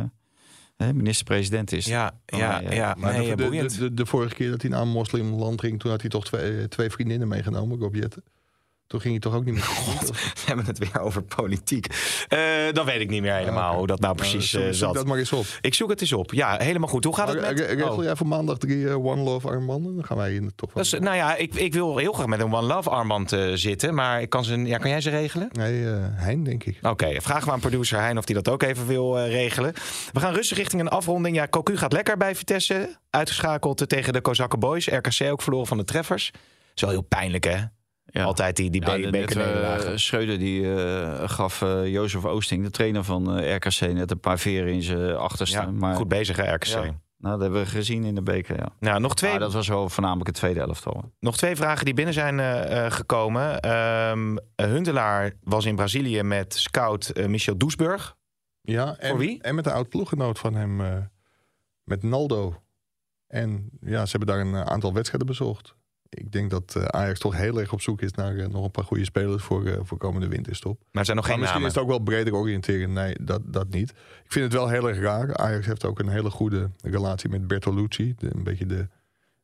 [0.77, 1.85] hè, minister-president is.
[1.85, 2.95] Ja, ja, ja.
[2.97, 3.71] Maar nee, de, de, boeiend.
[3.73, 6.25] de, de, de vorige keer dat hij naar een moslimland ging, toen had hij toch
[6.25, 8.23] twee, twee vriendinnen meegenomen, Rob Jetten.
[8.91, 9.63] Toen ging hij toch ook niet meer.
[10.35, 11.87] We hebben het weer over politiek.
[12.27, 12.39] Eh,
[12.71, 13.77] dan weet ik niet meer helemaal oké.
[13.77, 14.93] hoe dat nou precies zoek, eh, zoek zat.
[14.93, 15.45] dat maar eens op.
[15.61, 16.33] Ik zoek het eens op.
[16.33, 17.03] Ja, helemaal goed.
[17.03, 17.59] Hoe gaat het Maar, met...
[17.59, 18.03] re- regel Oh.
[18.03, 19.95] jij voor maandag drie eh, One Love armbanden?
[19.95, 20.83] Dan gaan wij toch wel.
[20.83, 23.51] Dat is, nou ja, ik, ik wil heel graag met een One Love armband eh,
[23.53, 23.93] zitten.
[23.93, 25.49] Maar ik kan, ze, ja, kan jij ze regelen?
[25.51, 26.77] Nee, eh Hein, denk ik.
[26.81, 29.73] Oké, vragen we aan producer Hein of hij dat ook even wil eh, regelen.
[30.11, 31.35] We gaan rustig richting een afronding.
[31.35, 32.97] Ja, Cocu gaat lekker bij Vitesse.
[33.09, 34.87] Uitgeschakeld eh, tegen de Kozakken Boys.
[34.87, 36.31] RKC ook verloren van de treffers.
[36.75, 37.57] is wel heel pijnlijk, hè?
[38.11, 38.23] Ja.
[38.23, 39.91] Altijd die, die Ja, be- de- net, bekernederlagen.
[39.91, 44.19] eh, Schreuder die eh, gaf eh, Jozef Oosting, de trainer van eh, RKC, net een
[44.19, 45.57] paar veren in zijn achterste.
[45.57, 46.65] ja, maar, goed bezig, hè, RKC.
[46.65, 46.81] Ja.
[47.17, 48.67] Nou, dat hebben we gezien in de beker, ja.
[48.79, 51.11] Nou, nog twee, Maar dat was wel voornamelijk het tweede elftal.
[51.19, 53.59] nog twee vragen die binnen zijn eh, eh, gekomen.
[53.59, 58.15] Ehm, Huntelaar was in Brazilië met scout eh, Michel Doesburg.
[58.61, 59.41] Ja, en, Voor wie?
[59.41, 60.97] En met een oud ploeggenoot van hem, eh,
[61.83, 62.61] met Naldo.
[63.27, 65.75] En ja, ze hebben daar een aantal wedstrijden bezocht.
[66.13, 68.71] Ik denk dat eh, Ajax toch heel erg op zoek is naar eh, nog een
[68.71, 70.77] paar goede spelers voor, eh, voor komende winterstop.
[70.79, 71.75] Maar er zijn nog Maar geen misschien namen.
[71.75, 72.93] is het ook wel breder oriënteren.
[72.93, 73.89] Nee, dat, dat niet.
[74.23, 75.37] Ik vind het wel heel erg raar.
[75.37, 78.13] Ajax heeft ook een hele goede relatie met Bertolucci.
[78.17, 78.87] De, een beetje de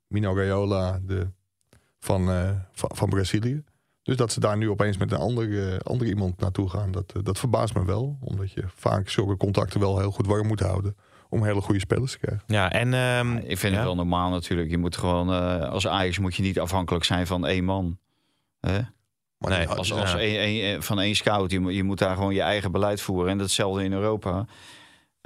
[0.07, 1.27] Mino Raiola de,
[1.99, 2.25] van,
[2.71, 3.63] van, van Brazilië.
[4.07, 7.13] Dus dat ze daar nu opeens met een ander, eh, ander iemand naartoe gaan, dat,
[7.23, 8.17] dat verbaast me wel.
[8.21, 10.95] Omdat je vaak zulke contacten wel heel goed warm moet houden.
[11.29, 12.43] Om hele goede spelers te krijgen.
[12.47, 13.77] Ja, en ehm, Ik vind ja.
[13.77, 14.69] het wel normaal natuurlijk.
[14.69, 17.97] Je moet gewoon, eh, als Ajax moet je niet afhankelijk zijn van één man.
[19.37, 19.95] Maar Nee, Als, Ja.
[19.95, 23.31] als één- één- van één scout, je, je moet daar gewoon je eigen beleid voeren.
[23.31, 24.45] En datzelfde in Europa.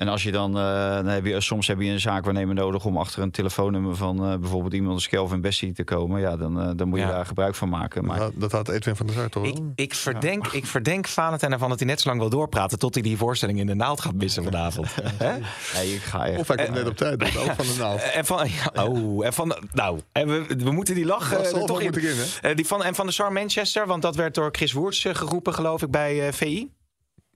[0.01, 2.97] En als je dan, eh, dan heb je, soms heb je een zaakwaarnemer nodig om
[2.97, 6.21] achter een telefoonnummer van eh, bijvoorbeeld iemand als Kelvin Bessie te komen.
[6.21, 7.11] Ja, dan, eh, dan moet je Ja.
[7.11, 8.05] daar gebruik van maken.
[8.05, 9.71] Maar Dat, dat had Edwin van der Sar toch Ik, wel?
[9.75, 12.79] ik, verdenk, ik verdenk Valentijn ervan dat hij net zo lang wil doorpraten...
[12.79, 14.87] tot hij die voorstelling in de naald gaat missen vanavond.
[15.83, 16.39] Ik ga echt.
[16.39, 18.01] Of hij komt net op tijd, dat ook van de naald.
[18.21, 21.49] En van, ja, oh, en van, nou, en we, we moeten die lach Dat eh,
[21.49, 21.83] zal er toch in.
[21.91, 22.17] moeten in?
[22.41, 25.15] Eh, die van, en van de Sar Manchester, want dat werd door Chris Woerts eh,
[25.15, 26.69] geroepen, geloof ik, bij eh, VI.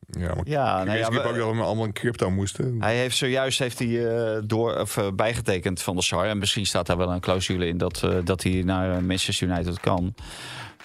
[0.08, 2.76] Ja, maar Ja, ik nou ja, ook dat we allemaal in crypto moesten.
[2.82, 6.26] Hij heeft zojuist heeft hij, eh, door, of, eh, bijgetekend van de SAR.
[6.26, 9.80] En misschien staat daar wel een clausule in dat, eh, dat hij naar Manchester United
[9.80, 10.14] kan.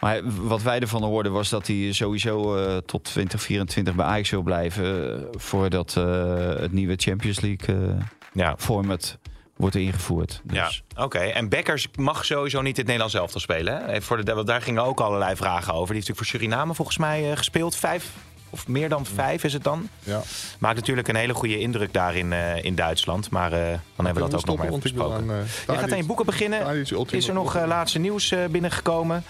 [0.01, 4.31] Maar hij- wat wij ervan hoorden was dat hij sowieso eh, tot 2024 bij Ajax
[4.31, 5.25] wil blijven.
[5.39, 8.55] voordat eh, het nieuwe Champions League eh, Ja.
[8.59, 9.19] format
[9.57, 10.41] wordt ingevoerd.
[10.45, 10.83] Dus.
[10.95, 11.19] Ja, oké.
[11.19, 13.85] En Bekkers mag sowieso niet het Nederlands elftal spelen.
[13.85, 14.03] Hè?
[14.03, 15.87] Voor de, daar gingen ook allerlei vragen over.
[15.87, 17.77] Die heeft natuurlijk voor Suriname volgens mij eh, gespeeld.
[17.77, 18.13] Vijf
[18.51, 19.89] of meer dan vijf is het dan.
[20.03, 20.23] Ja.
[20.59, 23.31] Maakt natuurlijk een hele goede indruk daar in, eh, in Duitsland.
[23.31, 23.59] Maar eh,
[23.97, 25.17] dan hebben we dat ook nog maar even besproken.
[25.17, 25.31] aan...
[25.31, 25.37] eh,
[25.67, 26.87] Je gaat aan je boeken beginnen.
[27.11, 29.25] Is er nog laatste nieuws eh, binnengekomen?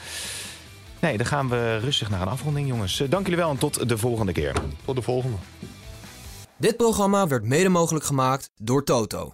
[0.98, 3.02] Nee, dan gaan we rustig naar een afronding, jongens.
[3.08, 4.52] Dank jullie wel en tot de volgende keer.
[4.84, 5.36] Tot de volgende.
[6.56, 9.32] Dit programma werd mede mogelijk gemaakt door Toto.